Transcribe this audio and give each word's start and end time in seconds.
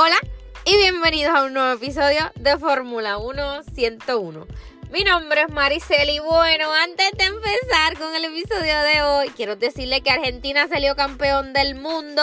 Hola 0.00 0.20
y 0.64 0.76
bienvenidos 0.76 1.34
a 1.34 1.42
un 1.42 1.54
nuevo 1.54 1.72
episodio 1.72 2.30
de 2.36 2.56
Fórmula 2.56 3.18
1 3.18 3.64
101. 3.64 4.46
Mi 4.92 5.02
nombre 5.02 5.42
es 5.42 5.52
Maricel 5.52 6.08
y 6.10 6.20
bueno, 6.20 6.72
antes 6.72 7.10
de 7.18 7.24
empezar 7.24 7.98
con 7.98 8.14
el 8.14 8.26
episodio 8.26 8.80
de 8.82 9.02
hoy, 9.02 9.30
quiero 9.30 9.56
decirle 9.56 10.00
que 10.02 10.10
Argentina 10.10 10.68
salió 10.68 10.94
campeón 10.94 11.52
del 11.52 11.74
mundo 11.74 12.22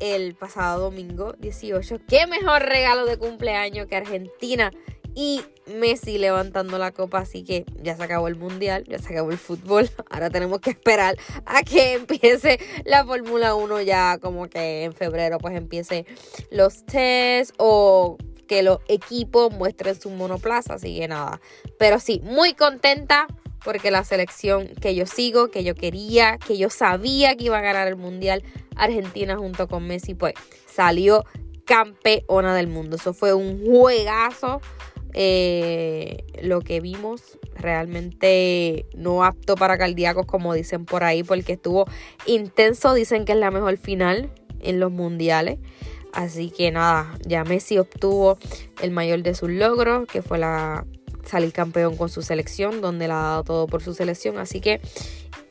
el 0.00 0.34
pasado 0.34 0.84
domingo 0.84 1.34
18. 1.34 1.98
¿Qué 2.08 2.26
mejor 2.26 2.62
regalo 2.62 3.04
de 3.04 3.18
cumpleaños 3.18 3.86
que 3.86 3.96
Argentina 3.96 4.70
y 5.18 5.42
Messi 5.66 6.16
levantando 6.16 6.78
la 6.78 6.92
copa, 6.92 7.18
así 7.18 7.42
que 7.42 7.64
ya 7.82 7.96
se 7.96 8.04
acabó 8.04 8.28
el 8.28 8.36
mundial, 8.36 8.84
ya 8.86 9.00
se 9.00 9.12
acabó 9.12 9.32
el 9.32 9.36
fútbol, 9.36 9.90
ahora 10.10 10.30
tenemos 10.30 10.60
que 10.60 10.70
esperar 10.70 11.16
a 11.44 11.64
que 11.64 11.92
empiece 11.94 12.60
la 12.84 13.04
Fórmula 13.04 13.56
1 13.56 13.80
ya 13.80 14.18
como 14.18 14.48
que 14.48 14.84
en 14.84 14.92
febrero 14.92 15.38
pues 15.38 15.56
empiece 15.56 16.06
los 16.52 16.86
tests 16.86 17.52
o 17.56 18.16
que 18.46 18.62
los 18.62 18.78
equipos 18.86 19.52
muestren 19.52 20.00
su 20.00 20.08
monoplaza, 20.10 20.74
así 20.74 21.00
que 21.00 21.08
nada, 21.08 21.40
pero 21.80 21.98
sí, 21.98 22.20
muy 22.22 22.54
contenta 22.54 23.26
porque 23.64 23.90
la 23.90 24.04
selección 24.04 24.68
que 24.80 24.94
yo 24.94 25.04
sigo, 25.04 25.48
que 25.48 25.64
yo 25.64 25.74
quería, 25.74 26.38
que 26.38 26.56
yo 26.56 26.70
sabía 26.70 27.34
que 27.36 27.46
iba 27.46 27.58
a 27.58 27.62
ganar 27.62 27.88
el 27.88 27.96
mundial, 27.96 28.44
Argentina 28.76 29.36
junto 29.36 29.66
con 29.66 29.84
Messi, 29.84 30.14
pues 30.14 30.34
salió 30.72 31.24
campeona 31.68 32.54
del 32.54 32.68
mundo. 32.68 32.96
Eso 32.96 33.12
fue 33.12 33.34
un 33.34 33.66
juegazo 33.66 34.60
eh, 35.20 36.24
lo 36.42 36.60
que 36.60 36.78
vimos 36.78 37.40
realmente 37.56 38.86
no 38.94 39.24
apto 39.24 39.56
para 39.56 39.76
cardíacos 39.76 40.26
como 40.26 40.54
dicen 40.54 40.84
por 40.84 41.02
ahí 41.02 41.24
porque 41.24 41.54
estuvo 41.54 41.86
intenso 42.26 42.94
dicen 42.94 43.24
que 43.24 43.32
es 43.32 43.38
la 43.38 43.50
mejor 43.50 43.78
final 43.78 44.30
en 44.60 44.78
los 44.78 44.92
mundiales. 44.92 45.58
Así 46.12 46.50
que 46.50 46.70
nada 46.70 47.18
ya 47.26 47.42
Messi 47.42 47.78
obtuvo 47.78 48.38
el 48.80 48.92
mayor 48.92 49.24
de 49.24 49.34
sus 49.34 49.50
logros 49.50 50.06
que 50.06 50.22
fue 50.22 50.38
la 50.38 50.86
salir 51.24 51.52
campeón 51.52 51.96
con 51.96 52.08
su 52.08 52.22
selección 52.22 52.80
donde 52.80 53.08
le 53.08 53.14
ha 53.14 53.16
dado 53.16 53.42
todo 53.42 53.66
por 53.66 53.82
su 53.82 53.94
selección. 53.94 54.38
Así 54.38 54.60
que 54.60 54.80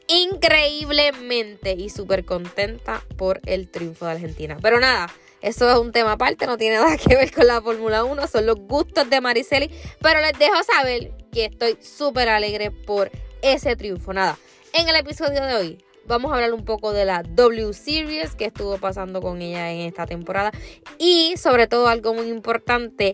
increíblemente 0.07 1.73
y 1.73 1.89
súper 1.89 2.23
contenta 2.23 3.03
por 3.17 3.41
el 3.45 3.67
triunfo 3.67 4.05
de 4.05 4.11
Argentina. 4.11 4.57
Pero 4.61 4.79
nada 4.79 5.09
eso 5.41 5.69
es 5.69 5.77
un 5.77 5.91
tema 5.91 6.13
aparte, 6.13 6.47
no 6.47 6.57
tiene 6.57 6.77
nada 6.77 6.97
que 6.97 7.15
ver 7.15 7.31
con 7.31 7.47
la 7.47 7.61
Fórmula 7.61 8.03
1, 8.03 8.27
son 8.27 8.45
los 8.45 8.57
gustos 8.57 9.09
de 9.09 9.21
Mariceli, 9.21 9.69
pero 10.01 10.19
les 10.21 10.37
dejo 10.37 10.55
saber 10.63 11.11
que 11.31 11.45
estoy 11.45 11.77
súper 11.81 12.29
alegre 12.29 12.71
por 12.71 13.11
ese 13.41 13.75
triunfo. 13.75 14.13
Nada, 14.13 14.37
en 14.73 14.89
el 14.89 14.95
episodio 14.95 15.43
de 15.43 15.55
hoy 15.55 15.77
vamos 16.05 16.31
a 16.31 16.35
hablar 16.35 16.53
un 16.53 16.65
poco 16.65 16.93
de 16.93 17.05
la 17.05 17.21
W 17.23 17.73
Series 17.73 18.35
que 18.35 18.45
estuvo 18.45 18.77
pasando 18.77 19.21
con 19.21 19.41
ella 19.41 19.71
en 19.71 19.81
esta 19.81 20.05
temporada 20.05 20.51
y 20.97 21.35
sobre 21.37 21.67
todo 21.67 21.87
algo 21.87 22.13
muy 22.13 22.29
importante 22.29 23.13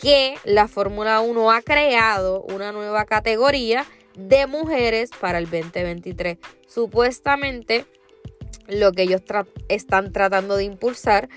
que 0.00 0.34
la 0.44 0.68
Fórmula 0.68 1.20
1 1.20 1.50
ha 1.50 1.62
creado 1.62 2.42
una 2.42 2.72
nueva 2.72 3.04
categoría 3.04 3.86
de 4.16 4.46
mujeres 4.46 5.10
para 5.18 5.38
el 5.38 5.44
2023. 5.44 6.38
Supuestamente 6.68 7.86
lo 8.68 8.92
que 8.92 9.02
ellos 9.02 9.22
están 9.68 10.12
tratando 10.12 10.56
de 10.56 10.64
impulsar 10.64 11.28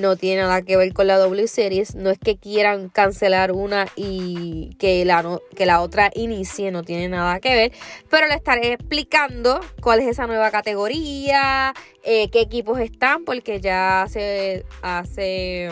no 0.00 0.16
tiene 0.16 0.42
nada 0.42 0.62
que 0.62 0.76
ver 0.76 0.92
con 0.92 1.06
la 1.06 1.16
W 1.18 1.46
Series. 1.46 1.94
No 1.94 2.10
es 2.10 2.18
que 2.18 2.36
quieran 2.36 2.88
cancelar 2.88 3.52
una 3.52 3.86
y 3.96 4.74
que 4.78 5.04
la, 5.04 5.40
que 5.54 5.66
la 5.66 5.80
otra 5.80 6.10
inicie, 6.14 6.70
no 6.70 6.82
tiene 6.82 7.08
nada 7.08 7.40
que 7.40 7.54
ver. 7.54 7.72
Pero 8.10 8.26
le 8.26 8.34
estaré 8.34 8.72
explicando 8.72 9.60
cuál 9.80 10.00
es 10.00 10.08
esa 10.08 10.26
nueva 10.26 10.50
categoría, 10.50 11.74
eh, 12.02 12.30
qué 12.30 12.40
equipos 12.40 12.80
están, 12.80 13.24
porque 13.24 13.60
ya 13.60 14.02
hace, 14.02 14.64
hace, 14.82 15.70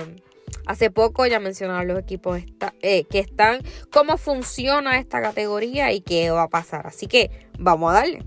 hace 0.67 0.91
poco 0.91 1.27
ya 1.27 1.41
mencionaron 1.41 1.89
los 1.89 1.99
equipos 1.99 2.41
eh, 2.83 3.05
que 3.05 3.19
están, 3.19 3.61
cómo 3.91 4.17
funciona 4.17 4.99
esta 4.99 5.21
categoría 5.21 5.93
y 5.93 6.01
qué 6.01 6.31
va 6.31 6.45
a 6.45 6.49
pasar. 6.49 6.87
Así 6.87 7.07
que 7.07 7.31
vamos 7.59 7.91
a 7.91 7.95
darle. 7.95 8.23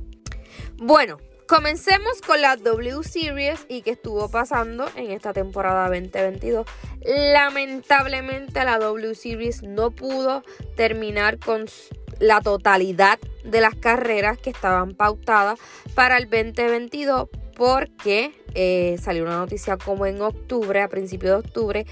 Bueno, 0.78 1.18
Comencemos 1.48 2.22
con 2.22 2.42
la 2.42 2.58
W 2.58 3.04
Series 3.04 3.66
y 3.70 3.82
que 3.82 3.92
estuvo 3.92 4.30
pasando 4.30 4.86
en 4.98 5.12
esta 5.12 5.32
temporada 5.32 5.88
2022. 5.88 6.68
Lamentablemente 7.06 8.66
la 8.66 8.78
W 8.78 9.16
Series 9.16 9.64
no 9.64 9.92
pudo 9.92 10.44
terminar 10.76 11.40
con 11.40 11.66
la 12.20 12.42
totalidad 12.42 13.18
de 13.46 13.62
las 13.62 13.76
carreras 13.76 14.38
que 14.38 14.50
estaban 14.50 14.94
pautadas 14.94 15.58
para 15.96 16.18
el 16.18 16.30
2022 16.30 17.30
porque 17.56 18.34
eh, 18.54 18.98
salió 19.02 19.24
una 19.24 19.38
noticia 19.38 19.78
como 19.78 20.06
en 20.06 20.22
octubre, 20.22 20.82
a 20.82 20.90
principios 20.90 21.32
de 21.32 21.48
octubre, 21.48 21.86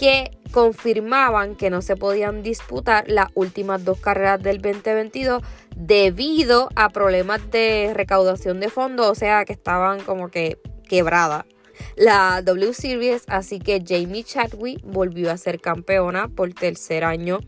que 0.00 0.30
confirmaban 0.50 1.56
que 1.56 1.68
no 1.68 1.82
se 1.82 1.94
podían 1.94 2.42
disputar 2.42 3.04
las 3.06 3.28
últimas 3.34 3.84
dos 3.84 4.00
carreras 4.00 4.42
del 4.42 4.62
2022 4.62 5.42
debido 5.76 6.70
a 6.74 6.88
problemas 6.88 7.50
de 7.50 7.92
recaudación 7.94 8.60
de 8.60 8.70
fondos, 8.70 9.10
o 9.10 9.14
sea 9.14 9.44
que 9.44 9.52
estaban 9.52 10.00
como 10.00 10.30
que 10.30 10.58
quebradas. 10.88 11.44
La 11.96 12.40
W 12.40 12.72
Series, 12.72 13.24
así 13.28 13.58
que 13.58 13.84
Jamie 13.86 14.24
Chadwick 14.24 14.80
volvió 14.82 15.30
a 15.30 15.36
ser 15.36 15.60
campeona 15.60 16.28
por 16.28 16.50
tercer 16.54 17.04
año 17.04 17.40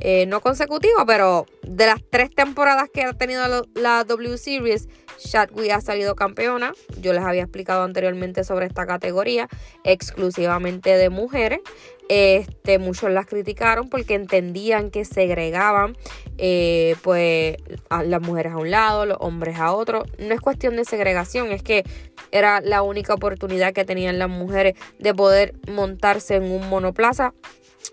eh, 0.00 0.26
no 0.26 0.40
consecutivo, 0.40 1.06
pero 1.06 1.46
de 1.62 1.86
las 1.86 2.00
tres 2.10 2.30
temporadas 2.34 2.88
que 2.92 3.02
ha 3.02 3.12
tenido 3.12 3.66
la, 3.74 4.04
W 4.04 4.36
Series, 4.36 4.88
Chadwick 5.18 5.70
ha 5.70 5.80
salido 5.80 6.14
campeona. 6.16 6.72
Yo 7.00 7.12
les 7.12 7.22
había 7.22 7.42
explicado 7.42 7.84
anteriormente 7.84 8.44
sobre 8.44 8.66
esta 8.66 8.86
categoría, 8.86 9.48
exclusivamente 9.84 10.96
de 10.96 11.10
mujeres. 11.10 11.60
Este, 12.08 12.78
muchos 12.78 13.10
las 13.12 13.24
criticaron 13.24 13.88
porque 13.88 14.14
entendían 14.14 14.90
que 14.90 15.06
segregaban 15.06 15.96
eh, 16.36 16.96
pues 17.02 17.56
las 17.88 18.20
mujeres 18.20 18.52
a 18.52 18.58
un 18.58 18.70
lado, 18.70 19.06
los 19.06 19.16
hombres 19.20 19.56
a 19.58 19.72
otro. 19.72 20.04
No 20.18 20.34
es 20.34 20.40
cuestión 20.40 20.76
de 20.76 20.84
segregación, 20.84 21.50
es 21.50 21.62
que 21.62 21.84
era 22.30 22.60
la 22.60 22.82
única 22.82 23.14
oportunidad 23.14 23.72
que 23.72 23.84
tenían 23.84 24.18
las 24.18 24.28
mujeres 24.28 24.74
de 24.98 25.14
poder 25.14 25.54
montarse 25.66 26.34
en 26.34 26.50
un 26.50 26.68
monoplaza 26.68 27.32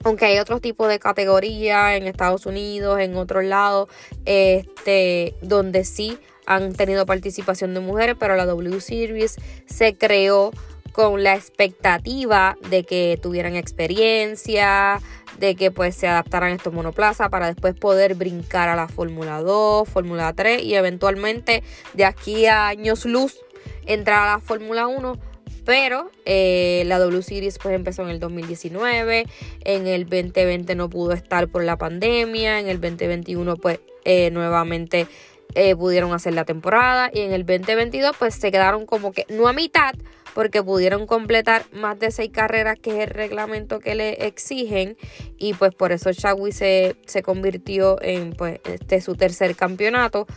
aunque 0.03 0.25
hay 0.25 0.39
otro 0.39 0.59
tipo 0.59 0.87
de 0.87 0.99
categoría 0.99 1.95
en 1.95 2.07
Estados 2.07 2.45
Unidos, 2.45 2.99
en 2.99 3.15
otros 3.15 3.43
lados, 3.43 3.89
este, 4.25 5.35
donde 5.41 5.83
sí 5.83 6.17
han 6.45 6.73
tenido 6.73 7.05
participación 7.05 7.73
de 7.73 7.79
mujeres, 7.79 8.15
pero 8.19 8.35
la 8.35 8.45
W 8.45 8.81
Series 8.81 9.37
se 9.65 9.95
creó 9.95 10.51
con 10.91 11.23
la 11.23 11.35
expectativa 11.35 12.57
de 12.69 12.83
que 12.83 13.17
tuvieran 13.21 13.55
experiencia, 13.55 14.99
de 15.39 15.55
que 15.55 15.71
pues 15.71 15.95
se 15.95 16.07
adaptaran 16.07 16.51
a 16.51 16.55
estos 16.55 16.73
monoplazas 16.73 17.29
para 17.29 17.47
después 17.47 17.75
poder 17.75 18.15
brincar 18.15 18.69
a 18.69 18.75
la 18.75 18.87
Fórmula 18.87 19.41
2, 19.41 19.87
Fórmula 19.87 20.33
3 20.33 20.61
y 20.63 20.75
eventualmente 20.75 21.63
de 21.93 22.05
aquí 22.05 22.45
a 22.45 22.67
años 22.67 23.05
luz 23.05 23.39
entrar 23.85 24.27
a 24.27 24.33
la 24.33 24.39
Fórmula 24.39 24.87
1 24.87 25.30
pero 25.65 26.09
eh, 26.25 26.83
la 26.85 26.99
W 26.99 27.21
Series 27.21 27.57
pues 27.59 27.75
empezó 27.75 28.03
en 28.03 28.09
el 28.09 28.19
2019, 28.19 29.25
en 29.63 29.87
el 29.87 30.05
2020 30.05 30.75
no 30.75 30.89
pudo 30.89 31.13
estar 31.13 31.47
por 31.47 31.63
la 31.63 31.77
pandemia, 31.77 32.59
en 32.59 32.67
el 32.67 32.81
2021 32.81 33.55
pues 33.57 33.79
eh, 34.05 34.31
nuevamente 34.31 35.07
eh, 35.53 35.75
pudieron 35.75 36.13
hacer 36.13 36.33
la 36.33 36.45
temporada 36.45 37.11
y 37.13 37.19
en 37.21 37.33
el 37.33 37.45
2022 37.45 38.15
pues 38.17 38.35
se 38.35 38.51
quedaron 38.51 38.85
como 38.85 39.11
que 39.11 39.25
no 39.29 39.47
a 39.47 39.53
mitad 39.53 39.93
porque 40.33 40.63
pudieron 40.63 41.07
completar 41.07 41.65
más 41.73 41.99
de 41.99 42.09
seis 42.09 42.31
carreras 42.31 42.79
que 42.79 42.91
es 42.91 43.07
el 43.07 43.13
reglamento 43.13 43.79
que 43.79 43.95
le 43.95 44.25
exigen 44.25 44.97
y 45.37 45.53
pues 45.53 45.75
por 45.75 45.91
eso 45.91 46.13
Chagui 46.13 46.53
se, 46.53 46.95
se 47.05 47.21
convirtió 47.21 48.01
en 48.01 48.31
pues 48.31 48.61
este 48.63 49.01
su 49.01 49.15
tercer 49.15 49.55
campeonato. 49.55 50.27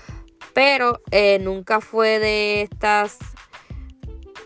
Pero 0.52 1.00
nunca 1.40 1.80
fue 1.80 2.18
de 2.20 2.62
estas 2.62 3.18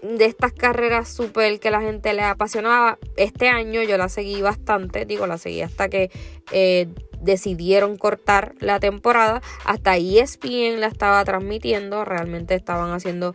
de 0.02 0.24
estas 0.24 0.52
carreras 0.52 1.08
súper 1.08 1.60
que 1.60 1.70
la 1.70 1.80
gente 1.80 2.12
le 2.12 2.22
apasionaba. 2.22 2.98
Este 3.16 3.48
año 3.48 3.82
yo 3.82 3.96
la 3.98 4.08
seguí 4.08 4.42
bastante, 4.42 5.04
digo, 5.04 5.26
la 5.26 5.38
seguí 5.38 5.62
hasta 5.62 5.88
que 5.88 6.10
eh, 6.52 6.88
decidieron 7.20 7.96
cortar 7.96 8.54
la 8.60 8.80
temporada. 8.80 9.42
Hasta 9.64 9.96
ESPN 9.96 10.80
la 10.80 10.86
estaba 10.86 11.24
transmitiendo, 11.24 12.04
realmente 12.04 12.54
estaban 12.54 12.92
haciendo 12.92 13.34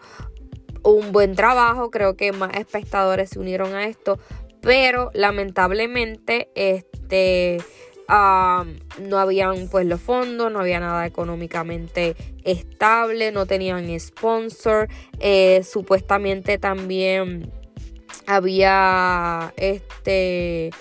un 0.83 1.12
buen 1.12 1.36
trabajo, 1.36 1.89
creo 1.89 2.15
que 2.15 2.31
más 2.31 2.56
espectadores 2.56 3.31
se 3.31 3.39
unieron 3.39 3.74
a 3.74 3.88
esto, 3.88 4.19
pero 4.62 5.12
lamentablemente 5.13 6.50
este 6.56 7.59
no 8.08 9.18
habían 9.18 9.68
pues 9.70 9.86
los 9.86 10.02
fondos, 10.02 10.52
no 10.52 10.60
había 10.60 10.80
nada 10.80 11.06
económicamente 11.06 12.16
estable, 12.44 13.32
no 13.32 13.46
tenían 13.46 14.00
sponsor, 14.00 14.90
eh, 15.20 15.64
supuestamente 15.64 16.58
también 16.58 17.52
había 18.28 19.54
este 19.58 20.72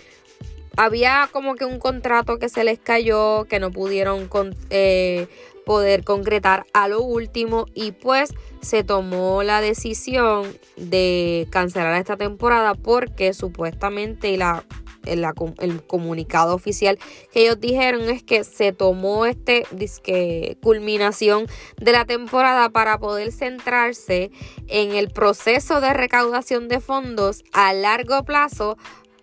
había 0.77 1.29
como 1.33 1.55
que 1.55 1.65
un 1.65 1.79
contrato 1.79 2.39
que 2.39 2.49
se 2.49 2.65
les 2.65 2.79
cayó, 2.79 3.45
que 3.45 3.61
no 3.61 3.71
pudieron 3.71 4.29
eh, 4.71 5.27
poder 5.67 6.03
concretar 6.03 6.65
a 6.73 6.89
lo 6.89 7.03
último 7.03 7.67
y 7.75 7.93
pues 7.93 8.35
se 8.63 8.83
tomó 8.83 9.43
la 9.43 9.61
decisión 9.61 10.47
de 10.77 11.47
cancelar 11.51 11.95
esta 12.01 12.17
temporada 12.17 12.75
porque 12.75 13.35
supuestamente 13.35 14.37
la 14.37 14.65
el, 15.07 15.83
comunicado 15.87 16.55
oficial 16.55 16.99
que 17.33 17.43
ellos 17.43 17.61
dijeron 17.61 18.03
es 18.03 18.23
que 18.23 18.45
se 18.45 18.73
tomó 18.73 19.27
este 19.27 19.67
disque 19.71 20.57
culminación 20.63 21.47
de 21.81 21.93
la 21.93 22.05
temporada 22.05 22.71
para 22.71 22.99
poder 22.99 23.33
centrarse 23.33 24.31
en 24.69 24.93
el 24.93 25.11
proceso 25.11 25.81
de 25.81 25.93
recaudación 25.93 26.69
de 26.69 26.81
fondos 26.81 27.43
a 27.53 27.73
largo 27.73 28.25
plazo 28.25 28.77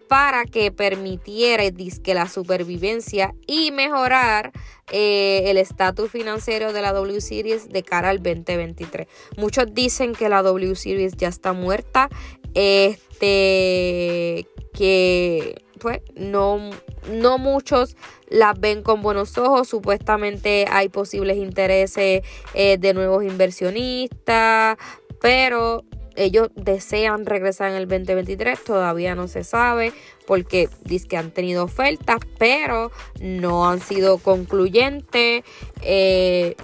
para 0.10 0.46
que 0.46 0.72
permitiera 0.72 1.70
disque 1.70 2.16
la 2.16 2.28
supervivencia 2.28 3.36
y 3.46 3.72
mejorar 3.72 4.52
eh, 4.92 5.44
el 5.46 5.58
estatus 5.58 6.10
financiero 6.10 6.74
de 6.74 6.82
la 6.82 6.94
W 6.94 7.22
Series 7.22 7.70
de 7.70 7.84
cara 7.84 8.10
al 8.10 8.18
2023. 8.18 9.08
Muchos 9.38 9.68
dicen 9.72 10.14
que 10.14 10.28
la 10.28 10.42
W 10.42 10.76
Series 10.76 11.14
ya 11.16 11.28
está 11.28 11.54
muerta, 11.54 12.10
este 12.56 14.48
que 14.74 15.62
pues 15.80 16.02
no, 16.16 16.70
no 17.10 17.38
muchos 17.38 17.96
las 18.30 18.60
ven 18.60 18.84
con 18.84 19.02
buenos 19.02 19.38
ojos. 19.38 19.68
Supuestamente 19.68 20.66
hay 20.70 20.90
posibles 20.90 21.38
intereses 21.38 22.22
eh, 22.54 22.78
de 22.78 22.94
nuevos 22.94 23.24
inversionistas, 23.24 24.78
pero 25.22 25.84
ellos 26.16 26.50
desean 26.56 27.26
regresar 27.26 27.72
en 27.72 27.78
el 27.78 27.88
2023, 27.88 28.62
todavía 28.64 29.16
no 29.16 29.30
se 29.30 29.46
sabe 29.46 29.94
porque 30.28 30.68
dice 30.84 31.08
que 31.08 31.18
han 31.18 31.32
tenido 31.32 31.64
ofertas, 31.64 32.20
pero 32.38 32.92
no 33.22 33.70
han 33.70 33.80
sido 33.80 34.18
concluyentes. 34.18 35.44
Eh, 35.82 36.56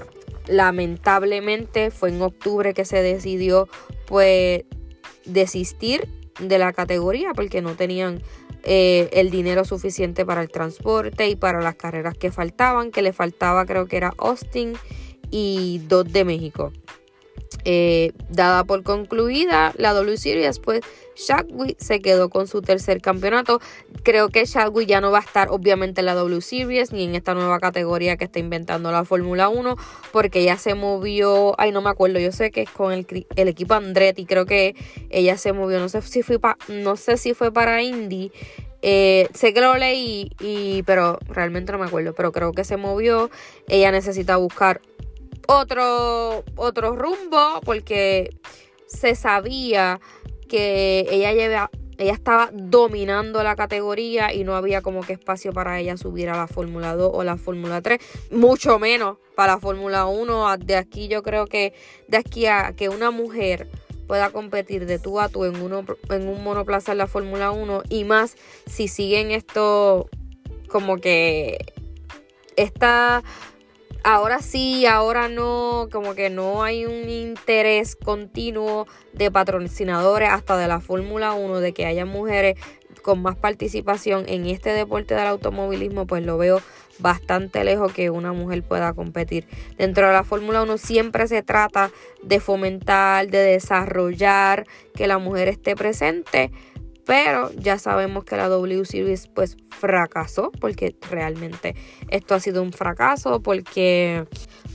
lamentablemente 0.47 1.89
fue 1.89 2.09
en 2.09 2.21
octubre 2.21 2.73
que 2.73 2.85
se 2.85 3.01
decidió 3.01 3.67
pues 4.05 4.63
desistir 5.25 6.07
de 6.39 6.57
la 6.57 6.73
categoría 6.73 7.33
porque 7.33 7.61
no 7.61 7.75
tenían 7.75 8.21
eh, 8.65 9.09
el 9.13 9.29
dinero 9.29 9.63
suficiente 9.63 10.25
para 10.25 10.41
el 10.41 10.49
transporte 10.49 11.29
y 11.29 11.35
para 11.35 11.61
las 11.61 11.75
carreras 11.75 12.17
que 12.17 12.31
faltaban, 12.31 12.91
que 12.91 13.01
le 13.01 13.13
faltaba 13.13 13.65
creo 13.65 13.85
que 13.87 13.97
era 13.97 14.13
Austin 14.17 14.73
y 15.31 15.81
dos 15.87 16.11
de 16.11 16.25
México. 16.25 16.71
Eh, 17.67 18.11
dada 18.29 18.63
por 18.63 18.83
concluida 18.83 19.73
la 19.75 19.93
W 19.93 20.17
Series, 20.17 20.59
pues 20.59 20.81
Shadwick 21.15 21.79
se 21.79 21.99
quedó 21.99 22.29
con 22.29 22.47
su 22.47 22.61
tercer 22.61 23.01
campeonato. 23.01 23.59
Creo 24.03 24.29
que 24.29 24.45
Shadwick 24.45 24.87
ya 24.87 25.01
no 25.01 25.09
va 25.09 25.17
a 25.17 25.21
estar 25.21 25.49
obviamente 25.49 26.01
en 26.01 26.05
la 26.05 26.13
W 26.13 26.41
Series 26.41 26.93
ni 26.93 27.05
en 27.05 27.15
esta 27.15 27.33
nueva 27.33 27.59
categoría 27.59 28.17
que 28.17 28.25
está 28.25 28.37
inventando 28.37 28.91
la 28.91 29.03
Fórmula 29.03 29.49
1 29.49 29.75
porque 30.11 30.43
ya 30.43 30.57
se 30.57 30.75
movió, 30.75 31.59
ay 31.59 31.71
no 31.71 31.81
me 31.81 31.89
acuerdo, 31.89 32.19
yo 32.19 32.31
sé 32.31 32.51
que 32.51 32.61
es 32.61 32.69
con 32.69 32.93
el, 32.93 33.07
equipo 33.35 33.73
Andretti, 33.73 34.25
creo 34.25 34.45
que 34.45 34.75
ella 35.09 35.37
se 35.37 35.51
movió, 35.51 35.79
no 35.79 35.89
sé 35.89 36.03
si 36.03 36.21
fue, 36.21 36.39
no 36.67 36.95
sé 36.97 37.17
si 37.17 37.33
fue 37.33 37.51
para 37.51 37.81
Indy 37.81 38.31
eh, 38.87 39.27
sé 39.33 39.51
que 39.51 39.61
lo 39.61 39.75
leí, 39.77 40.29
y, 40.39 40.83
pero 40.83 41.17
realmente 41.27 41.71
no 41.71 41.79
me 41.79 41.85
acuerdo. 41.85 42.13
Pero 42.13 42.31
creo 42.31 42.51
que 42.51 42.63
se 42.63 42.77
movió. 42.77 43.31
Ella 43.67 43.89
necesita 43.89 44.37
buscar 44.37 44.79
otro, 45.47 46.43
otro 46.55 46.95
rumbo 46.95 47.61
porque 47.63 48.37
se 48.87 49.15
sabía 49.15 49.99
que 50.47 51.07
ella 51.09 51.33
lleva, 51.33 51.71
ella 51.97 52.13
estaba 52.13 52.49
dominando 52.53 53.43
la 53.43 53.55
categoría 53.55 54.33
y 54.33 54.43
no 54.43 54.55
había 54.55 54.81
como 54.81 55.01
que 55.01 55.13
espacio 55.13 55.53
para 55.53 55.79
ella 55.79 55.97
subir 55.97 56.29
a 56.29 56.37
la 56.37 56.47
Fórmula 56.47 56.95
2 56.95 57.11
o 57.13 57.23
la 57.23 57.37
Fórmula 57.37 57.81
3, 57.81 57.99
mucho 58.31 58.79
menos 58.79 59.17
para 59.35 59.53
la 59.53 59.59
Fórmula 59.59 60.05
1. 60.05 60.57
De 60.57 60.75
aquí 60.75 61.07
yo 61.07 61.23
creo 61.23 61.47
que 61.47 61.73
de 62.07 62.17
aquí 62.17 62.45
a 62.45 62.73
que 62.75 62.89
una 62.89 63.11
mujer 63.11 63.67
pueda 64.07 64.29
competir 64.29 64.85
de 64.85 64.99
tú 64.99 65.19
a 65.19 65.29
tú 65.29 65.45
en, 65.45 65.61
uno, 65.61 65.83
en 66.09 66.27
un 66.27 66.43
monoplaza 66.43 66.91
en 66.91 66.99
la 66.99 67.07
Fórmula 67.07 67.51
1 67.51 67.83
y 67.89 68.03
más 68.03 68.35
si 68.67 68.87
siguen 68.87 69.31
esto 69.31 70.09
como 70.67 70.97
que 70.97 71.73
está 72.55 73.23
ahora 74.05 74.39
sí, 74.39 74.85
ahora 74.85 75.29
no, 75.29 75.89
como 75.91 76.13
que 76.13 76.29
no 76.29 76.63
hay 76.63 76.85
un 76.85 77.09
interés 77.09 77.95
continuo 77.95 78.85
de 79.13 79.31
patrocinadores 79.31 80.29
hasta 80.29 80.57
de 80.57 80.67
la 80.67 80.79
Fórmula 80.79 81.33
1 81.33 81.59
de 81.59 81.73
que 81.73 81.87
haya 81.87 82.05
mujeres 82.05 82.55
con 83.01 83.23
más 83.23 83.35
participación 83.35 84.25
en 84.27 84.45
este 84.45 84.69
deporte 84.69 85.15
del 85.15 85.25
automovilismo, 85.25 86.05
pues 86.05 86.23
lo 86.23 86.37
veo 86.37 86.61
bastante 86.99 87.63
lejos 87.63 87.91
que 87.93 88.11
una 88.11 88.31
mujer 88.31 88.61
pueda 88.61 88.93
competir. 88.93 89.47
Dentro 89.77 90.05
de 90.07 90.13
la 90.13 90.23
Fórmula 90.23 90.61
1 90.61 90.77
siempre 90.77 91.27
se 91.27 91.41
trata 91.41 91.89
de 92.21 92.39
fomentar, 92.39 93.27
de 93.27 93.39
desarrollar 93.39 94.67
que 94.93 95.07
la 95.07 95.17
mujer 95.17 95.47
esté 95.47 95.75
presente, 95.75 96.51
pero 97.05 97.51
ya 97.53 97.77
sabemos 97.77 98.25
que 98.25 98.37
la 98.37 98.47
W 98.49 98.85
Series 98.85 99.27
pues 99.27 99.57
fracasó 99.69 100.51
porque 100.59 100.95
realmente 101.09 101.75
esto 102.09 102.35
ha 102.35 102.39
sido 102.39 102.63
un 102.63 102.73
fracaso 102.73 103.41
porque 103.41 104.25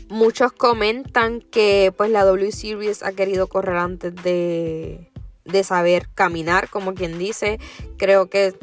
muchos 0.08 0.52
comentan 0.52 1.40
que 1.40 1.92
pues 1.96 2.10
la 2.10 2.24
W 2.24 2.52
Series 2.52 3.02
ha 3.02 3.12
querido 3.12 3.48
correr 3.48 3.76
antes 3.76 4.14
de 4.16 5.10
de 5.44 5.64
saber 5.64 6.08
caminar, 6.14 6.68
como 6.68 6.94
quien 6.94 7.18
dice. 7.18 7.58
Creo 7.96 8.28
que, 8.28 8.54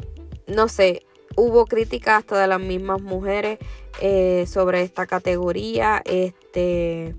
no 0.46 0.68
sé, 0.68 1.06
hubo 1.36 1.66
críticas 1.66 2.18
hasta 2.18 2.40
de 2.40 2.46
las 2.46 2.60
mismas 2.60 3.00
mujeres 3.00 3.58
eh, 4.00 4.46
sobre 4.46 4.82
esta 4.82 5.06
categoría. 5.06 6.02
Este. 6.04 7.14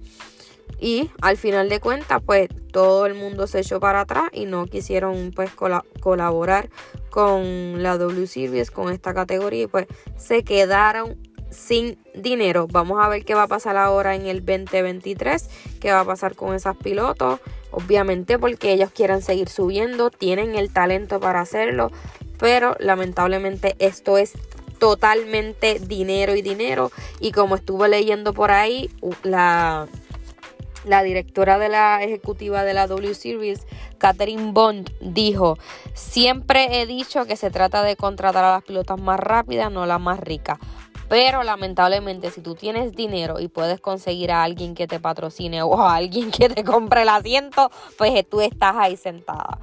Y 0.80 1.10
al 1.22 1.38
final 1.38 1.70
de 1.70 1.80
cuentas, 1.80 2.22
pues 2.26 2.50
todo 2.72 3.06
el 3.06 3.16
mundo 3.16 3.48
se 3.48 3.60
echó 3.60 3.80
para 3.80 4.02
atrás 4.02 4.30
y 4.32 4.46
no 4.46 4.66
quisieron 4.66 5.32
pues 5.36 5.52
colaborar 5.54 6.70
con 7.10 7.84
la 7.84 7.98
W 7.98 8.28
Series, 8.28 8.72
con 8.72 8.92
esta 8.92 9.14
categoría 9.14 9.64
y 9.64 9.68
pues 9.68 9.88
se 10.18 10.44
quedaron 10.44 11.18
sin 11.50 11.98
dinero. 12.14 12.68
Vamos 12.72 13.04
a 13.04 13.10
ver 13.10 13.26
qué 13.26 13.34
va 13.34 13.44
a 13.44 13.48
pasar 13.48 13.78
ahora 13.78 14.16
en 14.16 14.28
el 14.28 14.46
2023, 14.46 15.50
qué 15.80 15.92
va 15.92 16.02
a 16.02 16.06
pasar 16.06 16.36
con 16.36 16.56
esas 16.56 16.78
pilotos. 16.78 17.40
Obviamente 17.72 18.40
porque 18.40 18.74
ellos 18.74 18.92
quieren 18.92 19.22
seguir 19.22 19.50
subiendo, 19.50 20.10
tienen 20.10 20.56
el 20.56 20.72
talento 20.72 21.20
para 21.20 21.42
hacerlo, 21.42 21.92
pero 22.40 22.76
lamentablemente 22.80 23.76
esto 23.80 24.18
es 24.18 24.34
totalmente 24.80 25.80
dinero 25.80 26.36
y 26.36 26.42
dinero. 26.42 26.92
Y 27.20 27.32
como 27.32 27.56
estuve 27.56 27.90
leyendo 27.90 28.34
por 28.34 28.50
ahí, 28.50 28.90
la, 29.24 29.88
la 30.86 31.04
directora 31.04 31.58
de 31.60 31.70
la 31.70 32.02
ejecutiva 32.04 32.64
de 32.64 32.74
la 32.74 32.88
W 32.88 33.14
Series, 33.14 33.66
Catherine 33.98 34.52
Bond, 34.52 34.92
dijo, 35.02 35.58
siempre 35.94 36.82
he 36.82 36.86
dicho 36.86 37.26
que 37.26 37.36
se 37.36 37.52
trata 37.52 37.84
de 37.84 37.96
contratar 37.96 38.44
a 38.44 38.52
las 38.52 38.64
pilotas 38.64 39.00
más 39.00 39.20
rápidas, 39.20 39.72
no 39.72 39.86
las 39.86 40.00
más 40.00 40.20
ricas. 40.20 40.58
Pero 41.10 41.42
lamentablemente 41.42 42.30
si 42.30 42.42
tú 42.42 42.54
tienes 42.54 42.94
dinero 42.94 43.40
y 43.40 43.48
puedes 43.48 43.82
conseguir 43.82 44.32
a 44.32 44.44
alguien 44.44 44.76
que 44.76 44.86
te 44.86 45.00
patrocine 45.00 45.64
o 45.64 45.82
a 45.82 45.96
alguien 45.96 46.30
que 46.30 46.50
te 46.50 46.64
compre 46.64 47.02
el 47.02 47.10
asiento, 47.10 47.72
pues 47.98 48.30
tú 48.30 48.42
estás 48.42 48.76
ahí 48.78 48.96
sentada. 48.96 49.60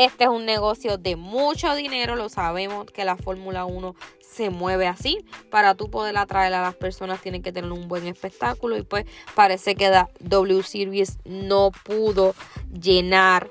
Este 0.00 0.24
es 0.24 0.30
un 0.30 0.46
negocio 0.46 0.96
de 0.96 1.14
mucho 1.14 1.74
dinero, 1.74 2.16
lo 2.16 2.30
sabemos 2.30 2.86
que 2.86 3.04
la 3.04 3.18
Fórmula 3.18 3.66
1 3.66 3.94
se 4.18 4.48
mueve 4.48 4.86
así. 4.86 5.18
Para 5.50 5.74
tú 5.74 5.90
poder 5.90 6.16
atraer 6.16 6.54
a 6.54 6.62
las 6.62 6.74
personas 6.74 7.20
tienen 7.20 7.42
que 7.42 7.52
tener 7.52 7.70
un 7.70 7.86
buen 7.86 8.06
espectáculo 8.06 8.78
y 8.78 8.82
pues 8.82 9.04
parece 9.34 9.74
que 9.74 9.90
la 9.90 10.08
W 10.20 10.62
Series 10.62 11.18
no 11.26 11.70
pudo 11.84 12.34
llenar 12.72 13.50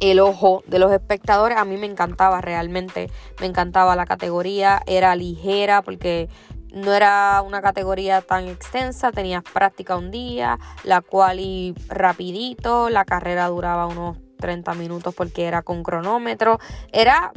el 0.00 0.20
ojo 0.20 0.62
de 0.66 0.78
los 0.78 0.92
espectadores. 0.92 1.56
A 1.56 1.64
mí 1.64 1.78
me 1.78 1.86
encantaba 1.86 2.42
realmente, 2.42 3.08
me 3.40 3.46
encantaba 3.46 3.96
la 3.96 4.04
categoría, 4.04 4.82
era 4.86 5.16
ligera 5.16 5.80
porque 5.80 6.28
no 6.70 6.92
era 6.92 7.40
una 7.40 7.62
categoría 7.62 8.20
tan 8.20 8.46
extensa, 8.46 9.10
tenías 9.10 9.42
práctica 9.42 9.96
un 9.96 10.10
día, 10.10 10.58
la 10.84 11.00
cual 11.00 11.40
y 11.40 11.74
rapidito, 11.88 12.90
la 12.90 13.06
carrera 13.06 13.48
duraba 13.48 13.86
unos 13.86 14.18
30 14.42 14.74
minutos 14.74 15.14
porque 15.14 15.46
era 15.46 15.62
con 15.62 15.82
cronómetro, 15.82 16.58
era 16.92 17.32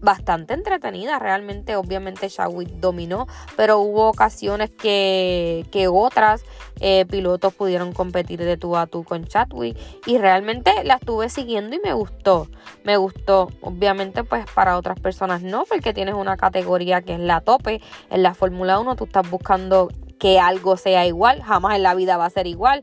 bastante 0.00 0.54
entretenida. 0.54 1.18
Realmente, 1.18 1.76
obviamente, 1.76 2.28
Chadwick 2.28 2.68
dominó, 2.80 3.26
pero 3.56 3.78
hubo 3.78 4.08
ocasiones 4.08 4.70
que, 4.70 5.66
que 5.70 5.88
otras 5.88 6.44
eh, 6.80 7.04
pilotos 7.06 7.54
pudieron 7.54 7.92
competir 7.92 8.40
de 8.40 8.56
tú 8.56 8.76
a 8.76 8.86
tú 8.86 9.04
con 9.04 9.24
Chadwick. 9.24 9.76
Y 10.06 10.18
realmente 10.18 10.72
la 10.84 10.94
estuve 10.94 11.28
siguiendo 11.28 11.76
y 11.76 11.80
me 11.80 11.92
gustó. 11.92 12.48
Me 12.84 12.96
gustó. 12.96 13.48
Obviamente, 13.60 14.24
pues 14.24 14.44
para 14.54 14.76
otras 14.76 14.98
personas 15.00 15.42
no, 15.42 15.64
porque 15.64 15.92
tienes 15.94 16.14
una 16.14 16.36
categoría 16.36 17.02
que 17.02 17.14
es 17.14 17.20
la 17.20 17.40
tope. 17.40 17.80
En 18.10 18.22
la 18.22 18.34
Fórmula 18.34 18.78
1 18.78 18.96
tú 18.96 19.04
estás 19.04 19.28
buscando 19.28 19.88
que 20.18 20.38
algo 20.38 20.76
sea 20.76 21.06
igual. 21.06 21.42
Jamás 21.42 21.76
en 21.76 21.82
la 21.82 21.94
vida 21.94 22.16
va 22.16 22.26
a 22.26 22.30
ser 22.30 22.46
igual. 22.46 22.82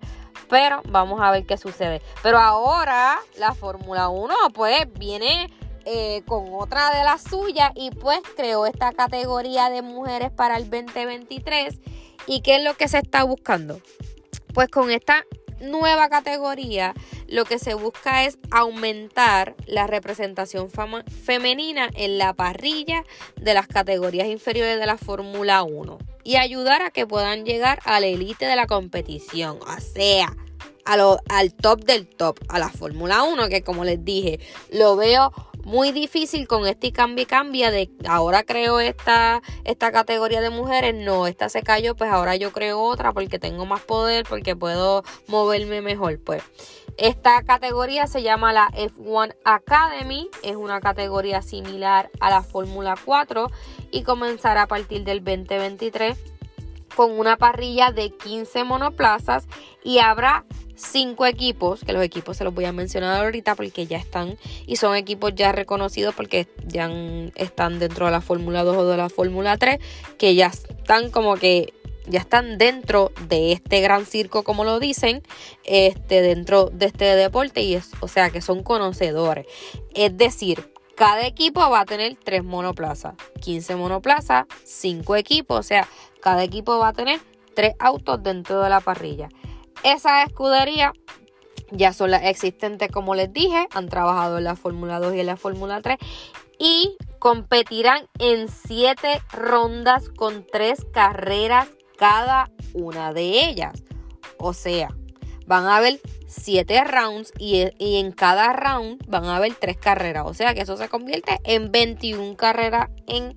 Pero 0.49 0.81
vamos 0.89 1.21
a 1.21 1.31
ver 1.31 1.45
qué 1.45 1.57
sucede. 1.57 2.01
Pero 2.23 2.37
ahora 2.39 3.17
la 3.37 3.53
Fórmula 3.53 4.09
1 4.09 4.33
pues 4.53 4.91
viene 4.93 5.51
eh, 5.85 6.21
con 6.25 6.53
otra 6.53 6.91
de 6.97 7.03
las 7.03 7.23
suyas 7.23 7.71
y 7.75 7.91
pues 7.91 8.19
creó 8.35 8.65
esta 8.65 8.91
categoría 8.91 9.69
de 9.69 9.81
mujeres 9.81 10.31
para 10.31 10.57
el 10.57 10.69
2023. 10.69 11.79
¿Y 12.25 12.41
qué 12.41 12.57
es 12.57 12.63
lo 12.63 12.75
que 12.75 12.87
se 12.87 12.97
está 12.97 13.23
buscando? 13.23 13.79
Pues 14.53 14.69
con 14.69 14.91
esta 14.91 15.23
nueva 15.59 16.09
categoría 16.09 16.93
lo 17.27 17.45
que 17.45 17.59
se 17.59 17.73
busca 17.73 18.25
es 18.25 18.37
aumentar 18.51 19.55
la 19.65 19.87
representación 19.87 20.69
femenina 20.69 21.89
en 21.95 22.17
la 22.17 22.33
parrilla 22.33 23.03
de 23.35 23.53
las 23.53 23.67
categorías 23.67 24.27
inferiores 24.27 24.79
de 24.79 24.85
la 24.85 24.97
Fórmula 24.97 25.63
1 25.63 25.97
y 26.23 26.35
ayudar 26.35 26.81
a 26.81 26.91
que 26.91 27.07
puedan 27.07 27.45
llegar 27.45 27.79
a 27.85 27.99
la 27.99 28.07
élite 28.07 28.45
de 28.45 28.55
la 28.55 28.67
competición, 28.67 29.59
o 29.61 29.79
sea, 29.79 30.35
al 30.85 31.53
top 31.53 31.83
del 31.83 32.07
top, 32.07 32.39
a 32.49 32.59
la 32.59 32.69
Fórmula 32.69 33.23
1, 33.23 33.49
que 33.49 33.61
como 33.61 33.83
les 33.83 34.03
dije, 34.03 34.39
lo 34.71 34.95
veo 34.95 35.31
muy 35.67 35.91
difícil 35.91 36.47
con 36.47 36.65
este 36.65 36.93
cambio 36.93 37.23
y 37.23 37.25
cambia 37.25 37.71
de 37.71 37.89
ahora 38.07 38.43
creo 38.43 38.79
esta, 38.79 39.41
esta 39.65 39.91
categoría 39.91 40.39
de 40.39 40.49
mujeres, 40.49 40.95
no, 40.95 41.27
esta 41.27 41.49
se 41.49 41.61
cayó, 41.61 41.93
pues 41.93 42.09
ahora 42.09 42.37
yo 42.37 42.53
creo 42.53 42.81
otra 42.81 43.11
porque 43.11 43.37
tengo 43.37 43.65
más 43.65 43.81
poder, 43.81 44.25
porque 44.29 44.55
puedo 44.55 45.03
moverme 45.27 45.81
mejor, 45.81 46.21
pues. 46.23 46.41
Esta 46.97 47.43
categoría 47.43 48.07
se 48.07 48.23
llama 48.23 48.53
la 48.53 48.69
F1 48.69 49.35
Academy, 49.43 50.29
es 50.41 50.55
una 50.55 50.79
categoría 50.79 51.41
similar 51.41 52.09
a 52.21 52.29
la 52.29 52.43
Fórmula 52.43 52.95
4 53.03 53.51
y 53.91 54.03
comenzará 54.03 54.63
a 54.63 54.67
partir 54.67 55.03
del 55.03 55.21
2023 55.21 56.36
con 56.97 57.11
una 57.11 57.37
parrilla 57.37 57.91
de 57.91 58.09
15 58.09 58.63
monoplazas 58.63 59.45
y 59.83 59.99
habrá 59.99 60.45
cinco 60.73 61.27
equipos, 61.27 61.83
que 61.83 61.93
los 61.93 62.01
equipos 62.01 62.37
se 62.37 62.43
los 62.43 62.55
voy 62.55 62.65
a 62.65 62.71
mencionar 62.71 63.23
ahorita 63.23 63.53
porque 63.53 63.85
ya 63.85 63.99
están 63.99 64.35
y 64.65 64.77
son 64.77 64.95
equipos 64.95 65.35
ya 65.35 65.51
reconocidos 65.51 66.15
porque 66.15 66.47
ya 66.65 66.89
están 67.35 67.77
dentro 67.77 68.07
de 68.07 68.13
la 68.13 68.21
Fórmula 68.21 68.63
2 68.63 68.77
o 68.77 68.87
de 68.87 68.97
la 68.97 69.09
Fórmula 69.09 69.57
3, 69.57 69.79
que 70.17 70.33
ya 70.33 70.47
están 70.47 71.11
como 71.11 71.35
que 71.35 71.71
ya 72.07 72.19
están 72.19 72.57
dentro 72.57 73.11
de 73.27 73.51
este 73.51 73.79
gran 73.81 74.07
circo, 74.07 74.41
como 74.41 74.63
lo 74.63 74.79
dicen, 74.79 75.21
este, 75.65 76.23
dentro 76.23 76.71
de 76.71 76.87
este 76.87 77.05
deporte, 77.05 77.61
y 77.61 77.75
es, 77.75 77.91
o 77.99 78.07
sea 78.07 78.31
que 78.31 78.41
son 78.41 78.63
conocedores. 78.63 79.45
Es 79.93 80.17
decir, 80.17 80.71
cada 80.97 81.27
equipo 81.27 81.69
va 81.69 81.81
a 81.81 81.85
tener 81.85 82.17
tres 82.21 82.43
monoplazas, 82.43 83.13
15 83.41 83.75
monoplazas, 83.75 84.47
cinco 84.63 85.15
equipos, 85.15 85.59
o 85.59 85.63
sea, 85.63 85.87
cada 86.21 86.43
equipo 86.43 86.79
va 86.79 86.87
a 86.87 86.93
tener 86.93 87.19
tres 87.53 87.75
autos 87.77 88.23
dentro 88.23 88.61
de 88.61 88.69
la 88.69 88.81
parrilla. 88.81 89.29
Esa 89.83 90.23
escudería 90.23 90.93
ya 91.71 91.93
son 91.93 92.09
las 92.09 92.23
existentes, 92.23 92.91
como 92.91 93.13
les 93.13 93.31
dije, 93.31 93.67
han 93.75 93.89
trabajado 93.89 94.39
en 94.39 94.45
la 94.45 94.55
Fórmula 94.55 94.99
2 94.99 95.13
y 95.13 95.19
en 95.19 95.27
la 95.27 95.37
Fórmula 95.37 95.81
3 95.83 95.97
y 96.57 96.97
competirán 97.19 98.07
en 98.17 98.47
siete 98.49 99.21
rondas 99.31 100.09
con 100.09 100.47
tres 100.51 100.83
carreras 100.91 101.67
cada 101.99 102.49
una 102.73 103.13
de 103.13 103.47
ellas. 103.47 103.83
O 104.39 104.53
sea, 104.53 104.89
van 105.47 105.65
a 105.65 105.77
haber 105.77 105.99
siete 106.27 106.83
rounds 106.83 107.33
y, 107.39 107.65
en 107.79 108.11
cada 108.11 108.53
round 108.53 109.03
van 109.07 109.25
a 109.25 109.37
haber 109.37 109.55
tres 109.55 109.77
carreras. 109.77 110.25
O 110.27 110.33
sea 110.33 110.53
que 110.53 110.61
eso 110.61 110.77
se 110.77 110.89
convierte 110.89 111.39
en 111.45 111.71
21 111.71 112.35
carreras 112.35 112.89
en 113.07 113.33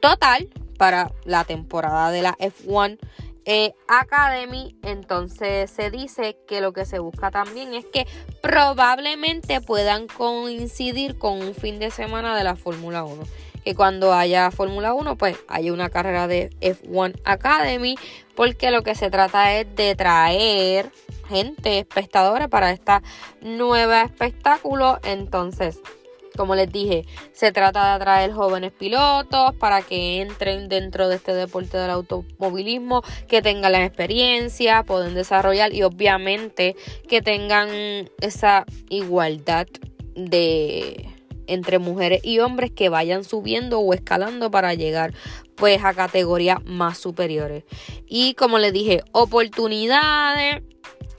total 0.00 0.48
para 0.78 1.12
la 1.24 1.44
temporada 1.44 2.10
de 2.10 2.22
la 2.22 2.36
F1 2.38 2.98
eh, 3.46 3.74
Academy, 3.88 4.76
entonces 4.82 5.70
se 5.70 5.90
dice 5.90 6.36
que 6.46 6.60
lo 6.60 6.72
que 6.72 6.84
se 6.84 6.98
busca 6.98 7.30
también 7.30 7.74
es 7.74 7.86
que 7.86 8.06
probablemente 8.42 9.60
puedan 9.60 10.06
coincidir 10.06 11.18
con 11.18 11.42
un 11.42 11.54
fin 11.54 11.78
de 11.78 11.90
semana 11.90 12.36
de 12.36 12.44
la 12.44 12.54
Fórmula 12.54 13.02
1. 13.02 13.22
Que 13.64 13.74
cuando 13.74 14.12
haya 14.12 14.50
Fórmula 14.50 14.94
1, 14.94 15.16
pues 15.16 15.36
haya 15.48 15.72
una 15.72 15.90
carrera 15.90 16.26
de 16.26 16.50
F1 16.60 17.20
Academy, 17.24 17.96
porque 18.34 18.70
lo 18.70 18.82
que 18.82 18.94
se 18.94 19.10
trata 19.10 19.54
es 19.54 19.66
de 19.76 19.94
traer 19.94 20.90
gente, 21.28 21.78
espectadores 21.78 22.48
para 22.48 22.72
esta 22.72 23.02
nueva 23.40 24.02
espectáculo. 24.02 24.98
Entonces, 25.04 25.80
como 26.36 26.54
les 26.54 26.70
dije, 26.70 27.06
se 27.32 27.52
trata 27.52 27.84
de 27.84 27.90
atraer 27.96 28.32
jóvenes 28.32 28.72
pilotos 28.72 29.54
para 29.56 29.82
que 29.82 30.20
entren 30.20 30.68
dentro 30.68 31.08
de 31.08 31.16
este 31.16 31.34
deporte 31.34 31.76
del 31.76 31.90
automovilismo, 31.90 33.02
que 33.28 33.42
tengan 33.42 33.72
la 33.72 33.84
experiencia, 33.84 34.82
pueden 34.84 35.14
desarrollar 35.14 35.74
y 35.74 35.82
obviamente 35.82 36.76
que 37.08 37.22
tengan 37.22 37.68
esa 38.20 38.64
igualdad 38.88 39.66
de 40.14 41.08
entre 41.50 41.78
mujeres 41.78 42.20
y 42.24 42.38
hombres 42.38 42.70
que 42.70 42.88
vayan 42.88 43.24
subiendo 43.24 43.80
o 43.80 43.92
escalando 43.94 44.50
para 44.50 44.74
llegar 44.74 45.12
pues 45.56 45.84
a 45.84 45.92
categorías 45.94 46.64
más 46.64 46.98
superiores. 46.98 47.64
Y 48.06 48.34
como 48.34 48.58
les 48.58 48.72
dije, 48.72 49.02
oportunidades 49.12 50.62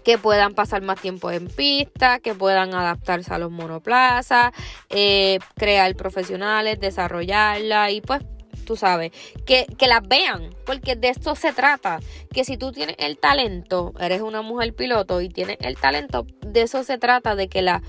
que 0.03 0.17
puedan 0.17 0.53
pasar 0.55 0.81
más 0.81 0.99
tiempo 0.99 1.29
en 1.31 1.47
pista, 1.47 2.19
que 2.19 2.33
puedan 2.33 2.73
adaptarse 2.73 3.33
a 3.33 3.37
los 3.37 3.51
monoplazas, 3.51 4.51
eh, 4.89 5.37
crear 5.55 5.95
profesionales, 5.95 6.79
desarrollarla 6.79 7.91
y 7.91 8.01
pues 8.01 8.21
tú 8.65 8.75
sabes, 8.75 9.11
que, 9.45 9.65
que 9.77 9.87
las 9.87 10.07
vean, 10.07 10.55
porque 10.65 10.95
de 10.95 11.09
esto 11.09 11.35
se 11.35 11.51
trata, 11.51 11.99
que 12.31 12.45
si 12.45 12.57
tú 12.57 12.71
tienes 12.71 12.95
el 12.99 13.17
talento, 13.17 13.93
eres 13.99 14.21
una 14.21 14.41
mujer 14.41 14.73
piloto 14.73 15.19
y 15.21 15.29
tienes 15.29 15.57
el 15.61 15.75
talento, 15.75 16.25
de 16.45 16.61
eso 16.61 16.83
se 16.83 16.97
trata, 16.97 17.35
de 17.35 17.49
que 17.49 17.61
la 17.61 17.81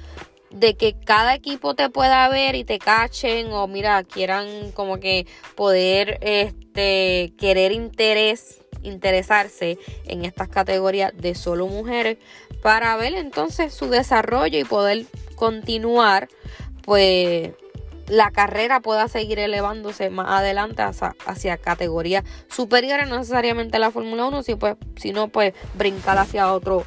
de 0.52 0.74
que 0.74 0.94
cada 0.98 1.34
equipo 1.34 1.74
te 1.74 1.88
pueda 1.90 2.28
ver 2.28 2.54
y 2.54 2.64
te 2.64 2.78
cachen 2.78 3.52
o 3.52 3.66
mira, 3.66 4.02
quieran 4.04 4.72
como 4.72 4.98
que 4.98 5.26
poder 5.54 6.18
este 6.22 7.32
querer 7.38 7.72
interés 7.72 8.58
interesarse 8.82 9.78
en 10.06 10.24
estas 10.24 10.48
categorías 10.48 11.12
de 11.16 11.34
solo 11.34 11.68
mujeres 11.68 12.18
para 12.62 12.96
ver 12.96 13.14
entonces 13.14 13.72
su 13.72 13.88
desarrollo 13.88 14.58
y 14.58 14.64
poder 14.64 15.06
continuar 15.36 16.28
pues 16.82 17.52
la 18.12 18.30
carrera 18.30 18.80
pueda 18.80 19.08
seguir 19.08 19.38
elevándose 19.38 20.10
más 20.10 20.26
adelante 20.28 20.82
hacia, 20.82 21.56
categorías 21.56 22.24
superiores, 22.46 23.08
no 23.08 23.16
necesariamente 23.16 23.78
la 23.78 23.90
Fórmula 23.90 24.26
1, 24.26 24.42
sino 24.42 24.58
pues, 24.58 24.76
pues 25.32 25.54
brincar 25.72 26.18
hacia 26.18 26.52
otro 26.52 26.84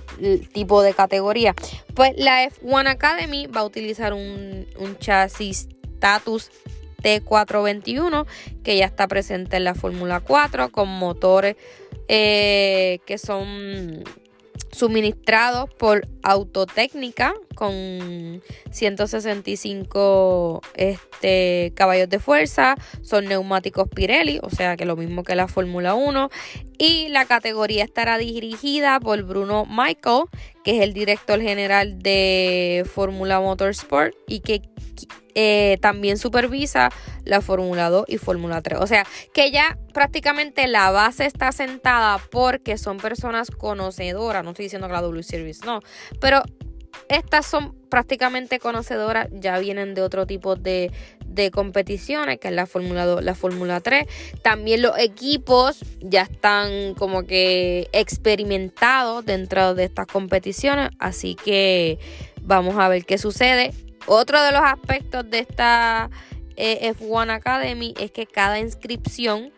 tipo 0.53 0.83
de 0.83 0.93
categoría. 0.93 1.55
Pues 1.95 2.13
la 2.15 2.45
F1 2.45 2.87
Academy 2.89 3.47
va 3.47 3.61
a 3.61 3.65
utilizar 3.65 4.13
un, 4.13 4.67
un 4.77 4.99
chasis 4.99 5.67
status 5.95 6.51
T421 7.01 8.27
que 8.63 8.77
ya 8.77 8.85
está 8.85 9.07
presente 9.07 9.57
en 9.57 9.63
la 9.63 9.73
Fórmula 9.73 10.19
4 10.19 10.71
con 10.71 10.89
motores 10.89 11.55
eh, 12.07 12.99
que 13.07 13.17
son 13.17 14.03
suministrados 14.75 15.69
por 15.73 16.07
Autotécnica 16.21 17.33
con 17.55 18.41
165 18.71 20.61
este, 20.75 21.71
caballos 21.75 22.09
de 22.09 22.19
fuerza, 22.19 22.75
son 23.01 23.25
neumáticos 23.25 23.87
Pirelli, 23.87 24.39
o 24.43 24.49
sea 24.49 24.75
que 24.75 24.85
lo 24.85 24.97
mismo 24.97 25.23
que 25.23 25.35
la 25.35 25.47
Fórmula 25.47 25.95
1, 25.95 26.29
y 26.77 27.07
la 27.07 27.25
categoría 27.25 27.85
estará 27.85 28.17
dirigida 28.17 28.99
por 28.99 29.23
Bruno 29.23 29.65
Michael, 29.65 30.25
que 30.65 30.77
es 30.77 30.83
el 30.83 30.93
director 30.93 31.39
general 31.39 31.99
de 31.99 32.85
Fórmula 32.91 33.39
Motorsport 33.39 34.15
y 34.27 34.39
que 34.39 34.63
eh, 35.35 35.77
también 35.79 36.17
supervisa 36.17 36.89
la 37.23 37.39
Fórmula 37.39 37.89
2 37.91 38.05
y 38.07 38.17
Fórmula 38.17 38.61
3. 38.63 38.79
O 38.81 38.87
sea, 38.87 39.05
que 39.31 39.51
ya 39.51 39.77
prácticamente 39.93 40.67
la 40.67 40.89
base 40.89 41.25
está 41.25 41.51
sentada 41.51 42.17
porque 42.31 42.79
son 42.79 42.97
personas 42.97 43.51
conocedoras. 43.51 44.43
No 44.43 44.51
estoy 44.51 44.65
diciendo 44.65 44.87
que 44.87 44.93
la 44.93 45.01
W 45.01 45.21
Series 45.21 45.63
no, 45.63 45.81
pero 46.19 46.41
estas 47.09 47.45
son 47.45 47.75
prácticamente 47.89 48.59
conocedoras, 48.59 49.27
ya 49.31 49.57
vienen 49.59 49.93
de 49.93 50.01
otro 50.01 50.25
tipo 50.25 50.55
de, 50.55 50.91
competiciones, 51.51 52.39
que 52.39 52.47
es 52.47 52.53
la 52.53 52.65
Fórmula 52.65 53.05
2, 53.05 53.23
la 53.23 53.35
Fórmula 53.35 53.81
3. 53.81 54.05
También 54.41 54.81
los 54.81 54.97
equipos 54.97 55.83
ya 55.99 56.21
están 56.21 56.93
como 56.95 57.23
que 57.23 57.89
experimentados 57.91 59.25
dentro 59.25 59.75
de 59.75 59.83
estas 59.83 60.07
competiciones, 60.07 60.91
así 60.97 61.35
que 61.35 61.99
vamos 62.41 62.77
a 62.77 62.87
ver 62.87 63.05
qué 63.05 63.17
sucede. 63.17 63.73
Otro 64.07 64.41
de 64.43 64.51
los 64.51 64.61
aspectos 64.61 65.29
de 65.29 65.39
esta 65.39 66.09
eh, 66.55 66.93
F1 66.97 67.31
Academy 67.31 67.93
es 67.99 68.11
que 68.11 68.25
cada 68.25 68.59
inscripción 68.59 69.51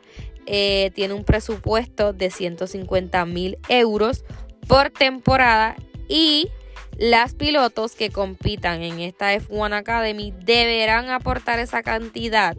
eh, 0.46 0.92
tiene 0.96 1.14
un 1.14 1.26
presupuesto 1.26 2.14
de 2.14 2.32
150 2.32 3.26
mil 3.26 3.58
euros 3.68 4.24
por 4.68 4.90
temporada 4.90 5.76
y 6.08 6.50
las 6.98 7.36
pilotos 7.36 7.96
que 7.96 8.10
compitan 8.10 8.82
en 8.82 9.00
esta 9.00 9.36
F1 9.36 9.74
Academy 9.74 10.34
deberán 10.44 11.10
aportar 11.10 11.60
esa 11.60 11.84
cantidad 11.84 12.58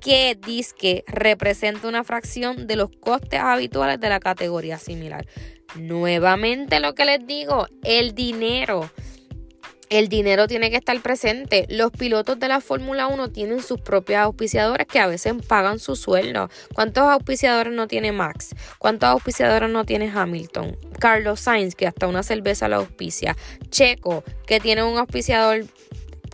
que 0.00 0.38
que 0.78 1.04
representa 1.06 1.88
una 1.88 2.04
fracción 2.04 2.66
de 2.66 2.76
los 2.76 2.90
costes 2.90 3.40
habituales 3.40 3.98
de 3.98 4.10
la 4.10 4.20
categoría 4.20 4.76
similar. 4.78 5.26
Nuevamente 5.76 6.78
lo 6.78 6.94
que 6.94 7.06
les 7.06 7.26
digo, 7.26 7.66
el 7.82 8.14
dinero 8.14 8.90
el 9.96 10.08
dinero 10.08 10.46
tiene 10.46 10.70
que 10.70 10.76
estar 10.76 11.00
presente. 11.00 11.66
Los 11.68 11.90
pilotos 11.92 12.38
de 12.38 12.48
la 12.48 12.60
Fórmula 12.60 13.06
1 13.06 13.30
tienen 13.30 13.62
sus 13.62 13.80
propios 13.80 14.20
auspiciadores 14.20 14.86
que 14.86 14.98
a 14.98 15.06
veces 15.06 15.34
pagan 15.46 15.78
su 15.78 15.96
sueldo. 15.96 16.48
¿Cuántos 16.74 17.04
auspiciadores 17.04 17.72
no 17.72 17.86
tiene 17.86 18.12
Max? 18.12 18.54
¿Cuántos 18.78 19.08
auspiciadores 19.08 19.70
no 19.70 19.84
tiene 19.84 20.10
Hamilton? 20.14 20.76
Carlos 20.98 21.40
Sainz, 21.40 21.74
que 21.74 21.86
hasta 21.86 22.06
una 22.06 22.22
cerveza 22.22 22.68
lo 22.68 22.76
auspicia. 22.76 23.36
Checo, 23.70 24.24
que 24.46 24.60
tiene 24.60 24.82
un 24.82 24.98
auspiciador 24.98 25.64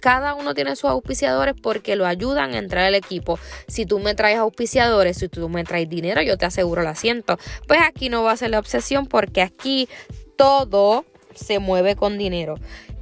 cada 0.00 0.34
uno 0.34 0.54
tiene 0.54 0.76
sus 0.76 0.88
auspiciadores 0.88 1.54
porque 1.60 1.94
lo 1.94 2.06
ayudan 2.06 2.54
a 2.54 2.58
entrar 2.58 2.86
al 2.86 2.94
equipo. 2.94 3.38
Si 3.68 3.84
tú 3.84 3.98
me 3.98 4.14
traes 4.14 4.38
auspiciadores, 4.38 5.18
si 5.18 5.28
tú 5.28 5.48
me 5.50 5.62
traes 5.62 5.88
dinero, 5.90 6.22
yo 6.22 6.38
te 6.38 6.46
aseguro 6.46 6.80
el 6.80 6.86
asiento. 6.88 7.38
Pues 7.68 7.80
aquí 7.86 8.08
no 8.08 8.22
va 8.22 8.32
a 8.32 8.36
ser 8.36 8.50
la 8.50 8.58
obsesión 8.58 9.06
porque 9.06 9.42
aquí 9.42 9.88
todo 10.36 11.04
se 11.34 11.58
mueve 11.58 11.96
con 11.96 12.16
dinero. 12.16 12.54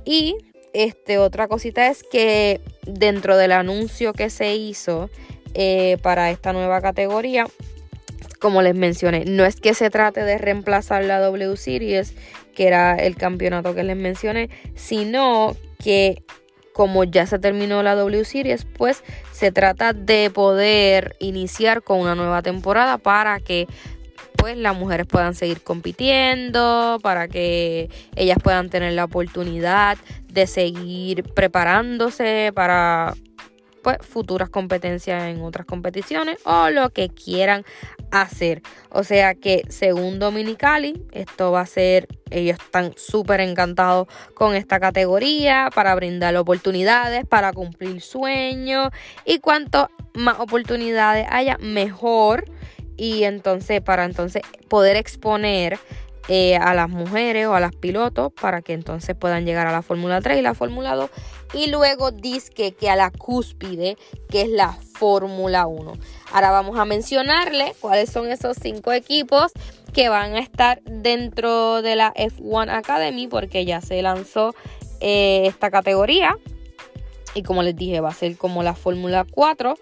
Y 0.04 0.36
este, 0.72 1.18
otra 1.18 1.48
cosita 1.48 1.88
es 1.88 2.02
que 2.02 2.60
dentro 2.86 3.36
del 3.36 3.52
anuncio 3.52 4.12
que 4.12 4.30
se 4.30 4.54
hizo 4.56 5.10
eh, 5.54 5.96
para 6.02 6.30
esta 6.30 6.52
nueva 6.52 6.80
categoría, 6.80 7.46
como 8.38 8.62
les 8.62 8.74
mencioné, 8.74 9.24
no 9.24 9.44
es 9.44 9.60
que 9.60 9.74
se 9.74 9.90
trate 9.90 10.22
de 10.22 10.38
reemplazar 10.38 11.04
la 11.04 11.18
W 11.20 11.56
Series, 11.56 12.14
que 12.54 12.66
era 12.66 12.96
el 12.96 13.16
campeonato 13.16 13.74
que 13.74 13.82
les 13.82 13.96
mencioné, 13.96 14.50
sino 14.74 15.56
que 15.82 16.22
como 16.72 17.02
ya 17.02 17.26
se 17.26 17.40
terminó 17.40 17.82
la 17.82 17.96
W 17.96 18.24
Series, 18.24 18.64
pues 18.64 19.02
se 19.32 19.50
trata 19.50 19.92
de 19.92 20.30
poder 20.30 21.16
iniciar 21.18 21.82
con 21.82 21.98
una 21.98 22.14
nueva 22.14 22.42
temporada 22.42 22.98
para 22.98 23.40
que 23.40 23.66
pues 24.38 24.56
las 24.56 24.76
mujeres 24.76 25.06
puedan 25.06 25.34
seguir 25.34 25.62
compitiendo, 25.62 26.98
para 27.02 27.28
que 27.28 27.90
ellas 28.16 28.38
puedan 28.42 28.70
tener 28.70 28.92
la 28.94 29.04
oportunidad 29.04 29.98
de 30.32 30.46
seguir 30.46 31.24
preparándose 31.34 32.52
para 32.54 33.14
pues, 33.82 33.98
futuras 34.00 34.48
competencias 34.48 35.24
en 35.24 35.42
otras 35.42 35.66
competiciones 35.66 36.38
o 36.44 36.70
lo 36.70 36.90
que 36.90 37.08
quieran 37.08 37.64
hacer. 38.10 38.62
O 38.90 39.02
sea 39.02 39.34
que 39.34 39.62
según 39.68 40.18
Dominicali, 40.18 41.04
esto 41.12 41.52
va 41.52 41.62
a 41.62 41.66
ser, 41.66 42.06
ellos 42.30 42.58
están 42.58 42.92
súper 42.96 43.40
encantados 43.40 44.06
con 44.34 44.54
esta 44.54 44.78
categoría 44.78 45.70
para 45.74 45.94
brindar 45.94 46.36
oportunidades, 46.36 47.26
para 47.26 47.52
cumplir 47.52 48.00
sueños 48.00 48.90
y 49.24 49.40
cuanto 49.40 49.90
más 50.14 50.38
oportunidades 50.38 51.26
haya, 51.30 51.58
mejor 51.58 52.44
y 52.98 53.24
entonces 53.24 53.80
para 53.80 54.04
entonces 54.04 54.42
poder 54.68 54.96
exponer 54.96 55.78
eh, 56.30 56.56
a 56.56 56.74
las 56.74 56.90
mujeres 56.90 57.46
o 57.46 57.54
a 57.54 57.60
las 57.60 57.74
pilotos 57.74 58.30
para 58.38 58.60
que 58.60 58.74
entonces 58.74 59.16
puedan 59.16 59.46
llegar 59.46 59.66
a 59.66 59.72
la 59.72 59.80
Fórmula 59.80 60.20
3 60.20 60.38
y 60.38 60.42
la 60.42 60.52
Fórmula 60.52 60.94
2 60.94 61.08
y 61.54 61.70
luego 61.70 62.10
disque 62.10 62.72
que 62.72 62.90
a 62.90 62.96
la 62.96 63.10
cúspide 63.10 63.96
que 64.28 64.42
es 64.42 64.50
la 64.50 64.72
Fórmula 64.72 65.66
1. 65.66 65.94
Ahora 66.32 66.50
vamos 66.50 66.78
a 66.78 66.84
mencionarle 66.84 67.72
cuáles 67.80 68.10
son 68.10 68.30
esos 68.30 68.58
cinco 68.60 68.92
equipos 68.92 69.52
que 69.94 70.10
van 70.10 70.34
a 70.34 70.40
estar 70.40 70.82
dentro 70.82 71.80
de 71.80 71.96
la 71.96 72.12
F1 72.12 72.76
Academy 72.76 73.26
porque 73.26 73.64
ya 73.64 73.80
se 73.80 74.02
lanzó 74.02 74.54
eh, 75.00 75.44
esta 75.46 75.70
categoría. 75.70 76.36
Y 77.34 77.42
como 77.42 77.62
les 77.62 77.74
dije 77.74 78.00
va 78.00 78.10
a 78.10 78.14
ser 78.14 78.36
como 78.36 78.62
la 78.62 78.74
Fórmula 78.74 79.24
4 79.30 79.76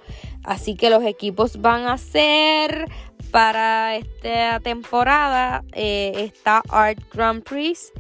así 0.47 0.77
que 0.77 0.89
los 0.91 1.05
equipos 1.05 1.61
van 1.61 1.87
a 1.87 1.99
ser 1.99 2.89
para 3.31 3.97
esta 3.97 4.61
temporada 4.61 5.65
eh, 5.73 6.13
está 6.17 6.63
Art 6.71 6.99
Grand 7.13 7.43
Prix, 7.43 7.93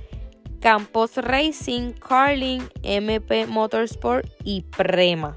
Campos 0.61 1.17
Racing, 1.17 1.93
Carling, 1.93 2.63
MP 2.83 3.47
Motorsport 3.47 4.27
y 4.45 4.63
Prema. 4.63 5.37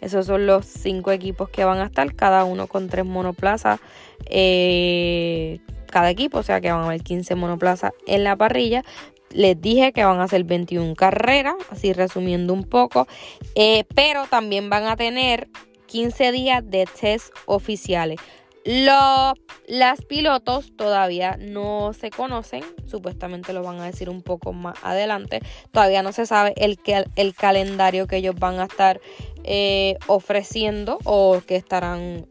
Esos 0.00 0.26
son 0.26 0.46
los 0.46 0.66
cinco 0.66 1.10
equipos 1.10 1.48
que 1.48 1.64
van 1.64 1.78
a 1.78 1.86
estar, 1.86 2.14
cada 2.14 2.44
uno 2.44 2.66
con 2.66 2.88
tres 2.88 3.04
monoplazas 3.04 3.80
eh, 4.26 5.58
cada 5.90 6.10
equipo, 6.10 6.38
o 6.38 6.42
sea 6.42 6.60
que 6.60 6.70
van 6.70 6.82
a 6.82 6.86
haber 6.86 7.02
15 7.02 7.34
monoplazas 7.34 7.92
en 8.06 8.24
la 8.24 8.36
parrilla. 8.36 8.84
Les 9.30 9.60
dije 9.60 9.92
que 9.92 10.04
van 10.04 10.20
a 10.20 10.28
ser 10.28 10.44
21 10.44 10.94
carreras, 10.94 11.54
así 11.70 11.92
resumiendo 11.92 12.54
un 12.54 12.64
poco, 12.64 13.06
eh, 13.54 13.84
pero 13.94 14.26
también 14.26 14.70
van 14.70 14.86
a 14.86 14.96
tener 14.96 15.48
15 15.88 16.30
días 16.30 16.62
de 16.70 16.86
test 16.86 17.34
oficiales. 17.46 18.20
Los, 18.64 19.32
las 19.66 20.04
pilotos 20.04 20.76
todavía 20.76 21.38
no 21.40 21.94
se 21.94 22.10
conocen, 22.10 22.62
supuestamente 22.86 23.54
lo 23.54 23.62
van 23.62 23.80
a 23.80 23.86
decir 23.86 24.10
un 24.10 24.20
poco 24.20 24.52
más 24.52 24.76
adelante. 24.82 25.40
Todavía 25.72 26.02
no 26.02 26.12
se 26.12 26.26
sabe 26.26 26.52
el, 26.56 26.78
el 27.16 27.34
calendario 27.34 28.06
que 28.06 28.18
ellos 28.18 28.34
van 28.38 28.60
a 28.60 28.64
estar 28.64 29.00
eh, 29.44 29.96
ofreciendo 30.06 30.98
o 31.04 31.40
que 31.46 31.56
estarán 31.56 32.26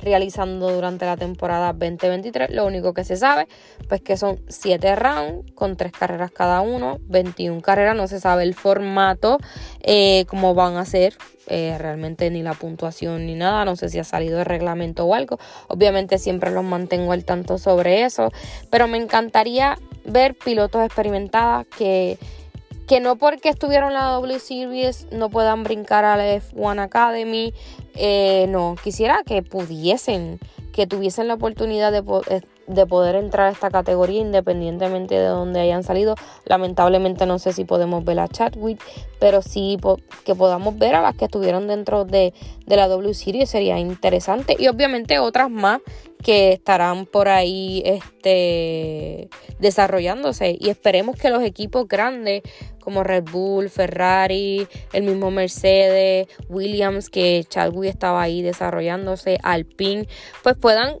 realizando 0.00 0.70
durante 0.70 1.06
la 1.06 1.16
temporada 1.16 1.72
2023. 1.72 2.50
Lo 2.50 2.66
único 2.66 2.94
que 2.94 3.04
se 3.04 3.16
sabe, 3.16 3.48
pues 3.88 4.00
que 4.00 4.16
son 4.16 4.40
7 4.48 4.96
rounds 4.96 5.52
con 5.52 5.76
3 5.76 5.92
carreras 5.92 6.30
cada 6.30 6.60
uno, 6.60 6.98
21 7.02 7.60
carreras, 7.60 7.96
no 7.96 8.06
se 8.06 8.20
sabe 8.20 8.42
el 8.42 8.54
formato, 8.54 9.38
eh, 9.82 10.24
cómo 10.28 10.54
van 10.54 10.76
a 10.76 10.84
ser. 10.84 11.16
Eh, 11.52 11.76
realmente 11.78 12.30
ni 12.30 12.44
la 12.44 12.52
puntuación 12.54 13.26
ni 13.26 13.34
nada, 13.34 13.64
no 13.64 13.74
sé 13.74 13.88
si 13.88 13.98
ha 13.98 14.04
salido 14.04 14.38
el 14.38 14.44
reglamento 14.44 15.04
o 15.04 15.14
algo. 15.14 15.38
Obviamente 15.66 16.18
siempre 16.18 16.52
los 16.52 16.62
mantengo 16.62 17.10
al 17.10 17.24
tanto 17.24 17.58
sobre 17.58 18.04
eso, 18.04 18.30
pero 18.70 18.86
me 18.86 18.98
encantaría 18.98 19.76
ver 20.04 20.36
pilotos 20.36 20.84
experimentadas 20.84 21.66
que 21.66 22.18
que 22.90 22.98
no 22.98 23.14
porque 23.14 23.50
estuvieron 23.50 23.90
en 23.90 23.94
la 23.94 24.06
W 24.06 24.40
Series 24.40 25.06
no 25.12 25.30
puedan 25.30 25.62
brincar 25.62 26.04
a 26.04 26.16
la 26.16 26.26
F1 26.34 26.80
Academy. 26.80 27.54
Eh, 27.94 28.46
no, 28.48 28.74
quisiera 28.82 29.22
que 29.24 29.44
pudiesen, 29.44 30.40
que 30.72 30.88
tuviesen 30.88 31.28
la 31.28 31.34
oportunidad 31.34 31.92
de, 31.92 32.02
eh, 32.28 32.40
de 32.74 32.86
poder 32.86 33.16
entrar 33.16 33.48
a 33.48 33.50
esta 33.50 33.70
categoría 33.70 34.20
independientemente 34.20 35.14
de 35.14 35.26
donde 35.26 35.60
hayan 35.60 35.82
salido. 35.82 36.14
Lamentablemente 36.44 37.26
no 37.26 37.38
sé 37.38 37.52
si 37.52 37.64
podemos 37.64 38.04
ver 38.04 38.20
a 38.20 38.28
Chadwick, 38.28 38.82
pero 39.18 39.42
sí 39.42 39.78
que 40.24 40.34
podamos 40.34 40.78
ver 40.78 40.94
a 40.94 41.02
las 41.02 41.16
que 41.16 41.26
estuvieron 41.26 41.66
dentro 41.66 42.04
de, 42.04 42.32
de 42.66 42.76
la 42.76 42.88
W 42.88 43.14
Series 43.14 43.50
sería 43.50 43.78
interesante. 43.78 44.56
Y 44.58 44.68
obviamente 44.68 45.18
otras 45.18 45.50
más 45.50 45.80
que 46.22 46.52
estarán 46.52 47.06
por 47.06 47.28
ahí 47.28 47.82
este, 47.84 49.28
desarrollándose. 49.58 50.56
Y 50.58 50.68
esperemos 50.68 51.16
que 51.16 51.30
los 51.30 51.42
equipos 51.42 51.88
grandes 51.88 52.42
como 52.80 53.04
Red 53.04 53.24
Bull, 53.30 53.68
Ferrari, 53.68 54.66
el 54.92 55.04
mismo 55.04 55.30
Mercedes, 55.30 56.28
Williams, 56.48 57.10
que 57.10 57.44
Chadwick 57.48 57.90
estaba 57.90 58.22
ahí 58.22 58.42
desarrollándose, 58.42 59.38
Alpine, 59.42 60.08
pues 60.42 60.56
puedan 60.56 60.98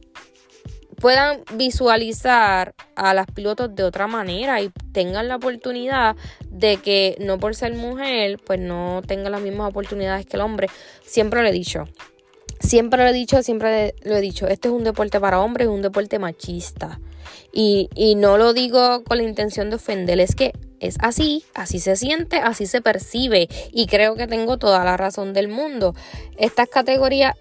puedan 1.00 1.40
visualizar 1.54 2.74
a 2.94 3.14
las 3.14 3.26
pilotos 3.26 3.74
de 3.74 3.82
otra 3.82 4.06
manera 4.06 4.60
y 4.60 4.70
tengan 4.92 5.28
la 5.28 5.36
oportunidad 5.36 6.14
de 6.50 6.76
que 6.76 7.16
no 7.20 7.38
por 7.38 7.54
ser 7.54 7.74
mujer, 7.74 8.38
pues 8.44 8.60
no 8.60 9.02
tengan 9.06 9.32
las 9.32 9.40
mismas 9.40 9.70
oportunidades 9.70 10.26
que 10.26 10.36
el 10.36 10.42
hombre. 10.42 10.68
Siempre 11.04 11.42
lo 11.42 11.48
he 11.48 11.52
dicho. 11.52 11.84
Siempre 12.60 13.02
lo 13.02 13.08
he 13.08 13.12
dicho, 13.14 13.42
siempre 13.42 13.94
lo 14.02 14.16
he 14.16 14.20
dicho, 14.20 14.46
este 14.46 14.68
es 14.68 14.74
un 14.74 14.84
deporte 14.84 15.18
para 15.18 15.40
hombres, 15.40 15.66
es 15.66 15.72
un 15.72 15.80
deporte 15.80 16.18
machista. 16.18 17.00
Y, 17.54 17.88
y 17.94 18.16
no 18.16 18.36
lo 18.36 18.52
digo 18.52 19.02
con 19.02 19.16
la 19.16 19.22
intención 19.24 19.70
de 19.70 19.76
ofender, 19.76 20.20
es 20.20 20.34
que 20.34 20.52
es 20.78 20.96
así, 21.00 21.44
así 21.54 21.78
se 21.78 21.96
siente, 21.96 22.36
así 22.36 22.66
se 22.66 22.82
percibe 22.82 23.48
y 23.72 23.86
creo 23.86 24.14
que 24.14 24.26
tengo 24.26 24.58
toda 24.58 24.84
la 24.84 24.96
razón 24.96 25.32
del 25.32 25.48
mundo. 25.48 25.94
Estas 26.36 26.68
categorías 26.68 27.34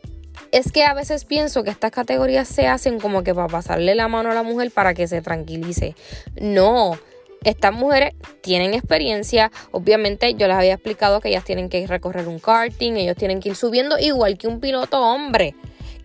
es 0.52 0.72
que 0.72 0.84
a 0.84 0.94
veces 0.94 1.26
pienso 1.26 1.64
que 1.64 1.70
estas 1.70 1.92
categorías 1.92 2.48
se 2.48 2.68
hacen 2.68 3.00
como 3.00 3.24
que 3.24 3.34
para 3.34 3.48
pasarle 3.48 3.96
la 3.96 4.08
mano 4.08 4.32
a 4.32 4.34
la 4.34 4.44
mujer 4.44 4.72
para 4.72 4.94
que 4.94 5.08
se 5.08 5.22
tranquilice. 5.22 5.96
No, 6.40 6.98
estas 7.44 7.74
mujeres 7.74 8.14
tienen 8.42 8.74
experiencia, 8.74 9.52
obviamente 9.72 10.34
yo 10.34 10.48
les 10.48 10.58
había 10.58 10.74
explicado 10.74 11.22
que 11.22 11.30
ellas 11.30 11.46
tienen 11.46 11.70
que 11.70 11.86
recorrer 11.88 12.28
un 12.28 12.40
karting, 12.40 12.98
ellos 12.98 13.16
tienen 13.16 13.40
que 13.40 13.50
ir 13.50 13.56
subiendo 13.56 13.98
igual 13.98 14.38
que 14.38 14.48
un 14.48 14.60
piloto 14.60 15.02
hombre, 15.02 15.56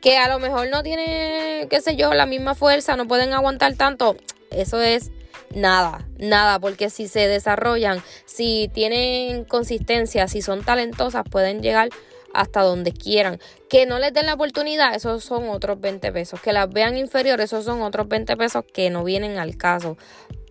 que 0.00 0.16
a 0.18 0.28
lo 0.28 0.38
mejor 0.38 0.68
no 0.68 0.82
tiene, 0.82 1.66
qué 1.70 1.80
sé 1.80 1.96
yo, 1.96 2.14
la 2.14 2.26
misma 2.26 2.54
fuerza, 2.54 2.96
no 2.96 3.08
pueden 3.08 3.32
aguantar 3.32 3.74
tanto. 3.74 4.16
Eso 4.50 4.80
es 4.80 5.10
nada, 5.54 6.06
nada, 6.18 6.60
porque 6.60 6.90
si 6.90 7.08
se 7.08 7.26
desarrollan, 7.26 8.02
si 8.26 8.70
tienen 8.72 9.44
consistencia, 9.44 10.28
si 10.28 10.42
son 10.42 10.62
talentosas, 10.62 11.24
pueden 11.28 11.62
llegar 11.62 11.88
hasta 12.34 12.62
donde 12.62 12.92
quieran. 12.92 13.38
Que 13.70 13.86
no 13.86 13.98
les 13.98 14.12
den 14.12 14.26
la 14.26 14.34
oportunidad, 14.34 14.94
esos 14.94 15.24
son 15.24 15.48
otros 15.48 15.80
20 15.80 16.12
pesos. 16.12 16.40
Que 16.40 16.52
las 16.52 16.68
vean 16.68 16.96
inferiores, 16.96 17.46
esos 17.46 17.64
son 17.64 17.80
otros 17.82 18.08
20 18.08 18.36
pesos 18.36 18.64
que 18.72 18.90
no 18.90 19.04
vienen 19.04 19.38
al 19.38 19.56
caso. 19.56 19.96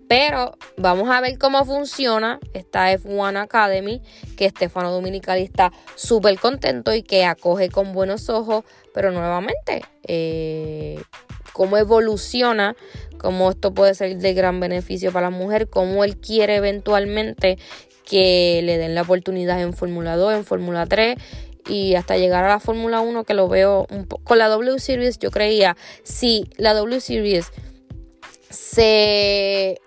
Pero 0.07 0.57
vamos 0.77 1.09
a 1.09 1.21
ver 1.21 1.37
cómo 1.37 1.63
funciona 1.65 2.39
esta 2.53 2.91
F1 2.91 3.37
Academy, 3.41 4.01
que 4.37 4.45
Estefano 4.45 4.91
Dominicali 4.91 5.43
está 5.43 5.71
súper 5.95 6.39
contento 6.39 6.93
y 6.93 7.03
que 7.03 7.25
acoge 7.25 7.69
con 7.69 7.93
buenos 7.93 8.29
ojos. 8.29 8.63
Pero 8.93 9.11
nuevamente, 9.11 9.83
eh, 10.07 11.01
cómo 11.51 11.77
evoluciona, 11.77 12.75
cómo 13.17 13.51
esto 13.51 13.73
puede 13.73 13.95
ser 13.95 14.17
de 14.17 14.33
gran 14.33 14.59
beneficio 14.59 15.11
para 15.11 15.29
la 15.29 15.35
mujer, 15.35 15.69
cómo 15.69 16.03
él 16.03 16.17
quiere 16.17 16.55
eventualmente 16.55 17.57
que 18.05 18.61
le 18.63 18.77
den 18.77 18.95
la 18.95 19.03
oportunidad 19.03 19.61
en 19.61 19.73
Fórmula 19.73 20.17
2, 20.17 20.33
en 20.33 20.43
Fórmula 20.43 20.85
3 20.85 21.15
y 21.67 21.95
hasta 21.95 22.17
llegar 22.17 22.43
a 22.43 22.49
la 22.49 22.59
Fórmula 22.59 23.01
1 23.01 23.23
que 23.23 23.33
lo 23.33 23.47
veo 23.47 23.87
un 23.89 24.05
con 24.05 24.37
la 24.37 24.47
W 24.49 24.79
Series 24.79 25.17
yo 25.19 25.31
creía 25.31 25.77
si 26.03 26.49
la 26.57 26.73
W 26.73 26.99
Series 26.99 27.51
se 28.49 29.79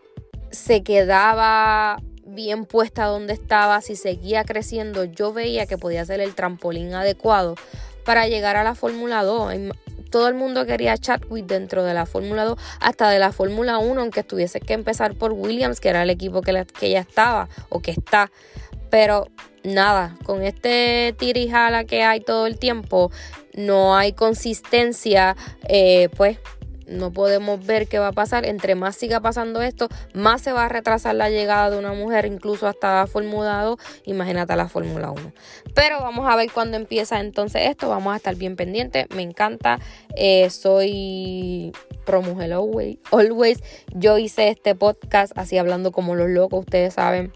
se 0.50 0.82
quedaba 0.82 1.98
bien 2.36 2.66
puesta 2.66 3.06
donde 3.06 3.32
estaba, 3.32 3.80
si 3.80 3.96
seguía 3.96 4.44
creciendo, 4.44 5.04
yo 5.04 5.32
veía 5.32 5.66
que 5.66 5.78
podía 5.78 6.04
ser 6.04 6.20
el 6.20 6.34
trampolín 6.34 6.94
adecuado 6.94 7.56
para 8.04 8.28
llegar 8.28 8.56
a 8.56 8.64
la 8.64 8.74
Fórmula 8.74 9.24
2. 9.24 9.54
Todo 10.16 10.28
el 10.28 10.34
mundo 10.34 10.64
quería 10.64 10.96
Chadwick 10.96 11.44
dentro 11.44 11.84
de 11.84 11.92
la 11.92 12.06
Fórmula 12.06 12.46
2, 12.46 12.58
hasta 12.80 13.10
de 13.10 13.18
la 13.18 13.32
Fórmula 13.32 13.76
1, 13.76 14.00
aunque 14.00 14.22
tuviese 14.22 14.60
que 14.60 14.72
empezar 14.72 15.14
por 15.14 15.34
Williams, 15.34 15.78
que 15.78 15.90
era 15.90 16.02
el 16.02 16.08
equipo 16.08 16.40
que, 16.40 16.64
que 16.80 16.88
ya 16.88 17.00
estaba 17.00 17.50
o 17.68 17.80
que 17.80 17.90
está. 17.90 18.30
Pero 18.88 19.26
nada, 19.62 20.16
con 20.24 20.42
este 20.42 21.14
tirijala 21.18 21.84
que 21.84 22.02
hay 22.02 22.20
todo 22.20 22.46
el 22.46 22.58
tiempo, 22.58 23.12
no 23.52 23.94
hay 23.94 24.14
consistencia, 24.14 25.36
eh, 25.68 26.08
pues 26.16 26.38
no 26.86 27.12
podemos 27.12 27.64
ver 27.64 27.88
qué 27.88 27.98
va 27.98 28.08
a 28.08 28.12
pasar. 28.12 28.46
Entre 28.46 28.74
más 28.74 28.96
siga 28.96 29.20
pasando 29.20 29.62
esto, 29.62 29.88
más 30.14 30.42
se 30.42 30.52
va 30.52 30.66
a 30.66 30.68
retrasar 30.68 31.14
la 31.14 31.30
llegada 31.30 31.70
de 31.70 31.78
una 31.78 31.92
mujer, 31.92 32.26
incluso 32.26 32.66
hasta 32.66 32.94
la 32.94 33.06
Fórmula 33.06 33.62
2, 33.62 33.78
imagínate 34.04 34.56
la 34.56 34.68
Fórmula 34.68 35.10
1. 35.10 35.32
Pero 35.74 36.00
vamos 36.00 36.28
a 36.28 36.36
ver 36.36 36.50
cuándo 36.52 36.76
empieza 36.76 37.20
entonces 37.20 37.62
esto, 37.64 37.88
vamos 37.88 38.14
a 38.14 38.16
estar 38.16 38.34
bien 38.36 38.56
pendientes, 38.56 39.06
me 39.14 39.22
encanta, 39.22 39.78
eh, 40.16 40.48
soy 40.50 41.72
pro 42.04 42.22
mujer 42.22 42.52
always. 42.52 43.58
Yo 43.94 44.18
hice 44.18 44.48
este 44.48 44.74
podcast 44.74 45.36
así 45.36 45.58
hablando 45.58 45.92
como 45.92 46.14
los 46.14 46.30
locos, 46.30 46.60
ustedes 46.60 46.94
saben. 46.94 47.32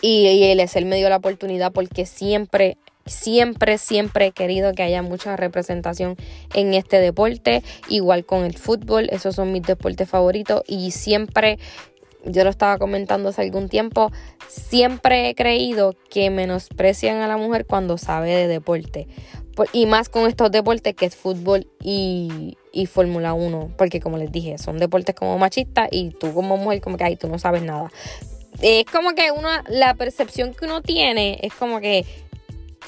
Y, 0.00 0.28
y 0.28 0.44
el 0.44 0.86
me 0.86 0.96
dio 0.96 1.08
la 1.08 1.16
oportunidad 1.16 1.72
porque 1.72 2.06
siempre 2.06 2.78
Siempre, 3.08 3.78
siempre 3.78 4.26
he 4.26 4.32
querido 4.32 4.72
que 4.72 4.82
haya 4.82 5.02
mucha 5.02 5.36
representación 5.36 6.16
en 6.54 6.74
este 6.74 7.00
deporte, 7.00 7.62
igual 7.88 8.24
con 8.24 8.44
el 8.44 8.56
fútbol, 8.56 9.08
esos 9.10 9.34
son 9.34 9.52
mis 9.52 9.62
deportes 9.62 10.08
favoritos 10.08 10.62
y 10.66 10.90
siempre, 10.90 11.58
yo 12.24 12.44
lo 12.44 12.50
estaba 12.50 12.78
comentando 12.78 13.30
hace 13.30 13.42
algún 13.42 13.68
tiempo, 13.68 14.10
siempre 14.46 15.28
he 15.28 15.34
creído 15.34 15.94
que 16.10 16.30
menosprecian 16.30 17.20
a 17.20 17.28
la 17.28 17.36
mujer 17.36 17.66
cuando 17.66 17.98
sabe 17.98 18.34
de 18.34 18.46
deporte. 18.46 19.08
Y 19.72 19.86
más 19.86 20.08
con 20.08 20.28
estos 20.28 20.52
deportes 20.52 20.94
que 20.94 21.06
es 21.06 21.16
fútbol 21.16 21.66
y, 21.82 22.56
y 22.72 22.86
Fórmula 22.86 23.34
1. 23.34 23.72
Porque 23.76 24.00
como 24.00 24.16
les 24.16 24.30
dije, 24.30 24.56
son 24.56 24.78
deportes 24.78 25.16
como 25.16 25.36
machistas 25.36 25.88
y 25.90 26.10
tú 26.10 26.32
como 26.32 26.56
mujer 26.56 26.80
como 26.80 26.96
que, 26.96 27.02
ay, 27.02 27.16
tú 27.16 27.28
no 27.28 27.40
sabes 27.40 27.62
nada. 27.62 27.90
Es 28.60 28.84
como 28.86 29.14
que 29.14 29.30
uno, 29.30 29.48
la 29.68 29.94
percepción 29.94 30.54
que 30.54 30.64
uno 30.64 30.82
tiene 30.82 31.38
es 31.42 31.54
como 31.54 31.80
que 31.80 32.04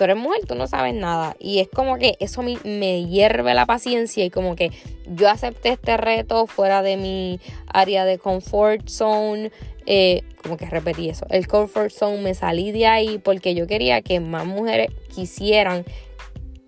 tú 0.01 0.05
eres 0.05 0.17
mujer, 0.17 0.47
tú 0.49 0.55
no 0.55 0.67
sabes 0.67 0.95
nada. 0.95 1.37
Y 1.39 1.59
es 1.59 1.69
como 1.69 1.99
que 1.99 2.17
eso 2.21 2.41
me, 2.41 2.57
me 2.65 3.05
hierve 3.05 3.53
la 3.53 3.67
paciencia 3.67 4.25
y 4.25 4.31
como 4.31 4.57
que 4.57 4.71
yo 5.07 5.29
acepté 5.29 5.69
este 5.69 5.99
reto 5.99 6.47
fuera 6.47 6.81
de 6.81 6.97
mi 6.97 7.39
área 7.67 8.07
de 8.07 8.17
comfort 8.17 8.89
zone. 8.89 9.53
Eh, 9.85 10.23
como 10.43 10.57
que 10.57 10.65
repetí 10.65 11.11
eso. 11.11 11.27
El 11.29 11.47
comfort 11.47 11.91
zone 11.91 12.23
me 12.23 12.33
salí 12.33 12.73
de 12.73 12.87
ahí 12.87 13.19
porque 13.19 13.55
yo 13.55 13.67
quería 13.67 14.01
que 14.01 14.21
más 14.21 14.47
mujeres 14.47 14.89
quisieran 15.15 15.85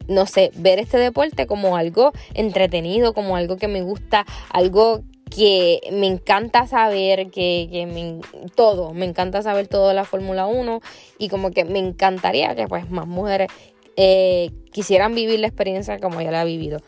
no 0.08 0.26
sé, 0.26 0.50
ver 0.56 0.78
este 0.78 0.98
deporte 0.98 1.46
como 1.46 1.76
algo 1.76 2.12
entretenido, 2.34 3.14
como 3.14 3.36
algo 3.36 3.56
que 3.56 3.68
me 3.68 3.80
gusta, 3.80 4.26
algo 4.50 5.04
que 5.34 5.80
me 5.92 6.06
encanta 6.06 6.66
saber, 6.66 7.30
que, 7.30 7.68
que 7.70 8.20
todo, 8.54 8.92
me 8.92 9.06
encanta 9.06 9.42
saber 9.42 9.66
todo 9.66 9.88
de 9.88 9.94
la 9.94 10.04
Fórmula 10.04 10.46
1 10.46 10.80
y 11.18 11.28
como 11.28 11.50
que 11.50 11.64
me 11.64 11.78
encantaría 11.78 12.54
que 12.54 12.68
pues 12.68 12.90
más 12.90 13.06
mujeres 13.06 13.48
eh, 13.96 14.50
quisieran 14.72 15.14
vivir 15.14 15.40
la 15.40 15.46
experiencia 15.46 15.98
como 15.98 16.20
ya 16.20 16.30
la 16.30 16.42
he 16.42 16.46
vivido. 16.46 16.80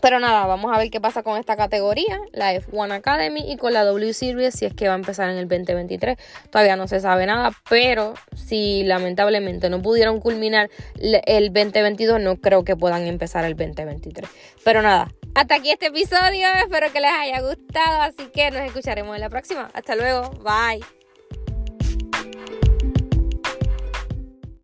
Pero 0.00 0.20
nada, 0.20 0.46
vamos 0.46 0.74
a 0.74 0.78
ver 0.78 0.90
qué 0.90 1.00
pasa 1.00 1.22
con 1.22 1.38
esta 1.38 1.56
categoría, 1.56 2.20
la 2.32 2.54
F1 2.54 2.92
Academy 2.92 3.50
y 3.50 3.56
con 3.56 3.72
la 3.72 3.84
W 3.84 4.12
Series, 4.12 4.54
si 4.54 4.66
es 4.66 4.74
que 4.74 4.88
va 4.88 4.94
a 4.94 4.98
empezar 4.98 5.30
en 5.30 5.36
el 5.36 5.48
2023. 5.48 6.16
Todavía 6.50 6.76
no 6.76 6.86
se 6.86 7.00
sabe 7.00 7.26
nada, 7.26 7.50
pero 7.68 8.14
si 8.34 8.84
lamentablemente 8.84 9.70
no 9.70 9.80
pudieron 9.82 10.20
culminar 10.20 10.70
el 10.98 11.52
2022, 11.52 12.20
no 12.20 12.36
creo 12.36 12.62
que 12.62 12.76
puedan 12.76 13.06
empezar 13.06 13.44
el 13.44 13.56
2023. 13.56 14.28
Pero 14.64 14.82
nada, 14.82 15.08
hasta 15.36 15.56
aquí 15.56 15.70
este 15.70 15.86
episodio, 15.88 16.48
espero 16.62 16.90
que 16.90 16.98
les 16.98 17.12
haya 17.12 17.42
gustado, 17.42 18.00
así 18.00 18.26
que 18.32 18.50
nos 18.50 18.62
escucharemos 18.62 19.14
en 19.14 19.20
la 19.20 19.28
próxima. 19.28 19.70
Hasta 19.74 19.94
luego, 19.94 20.30
bye. 20.42 20.80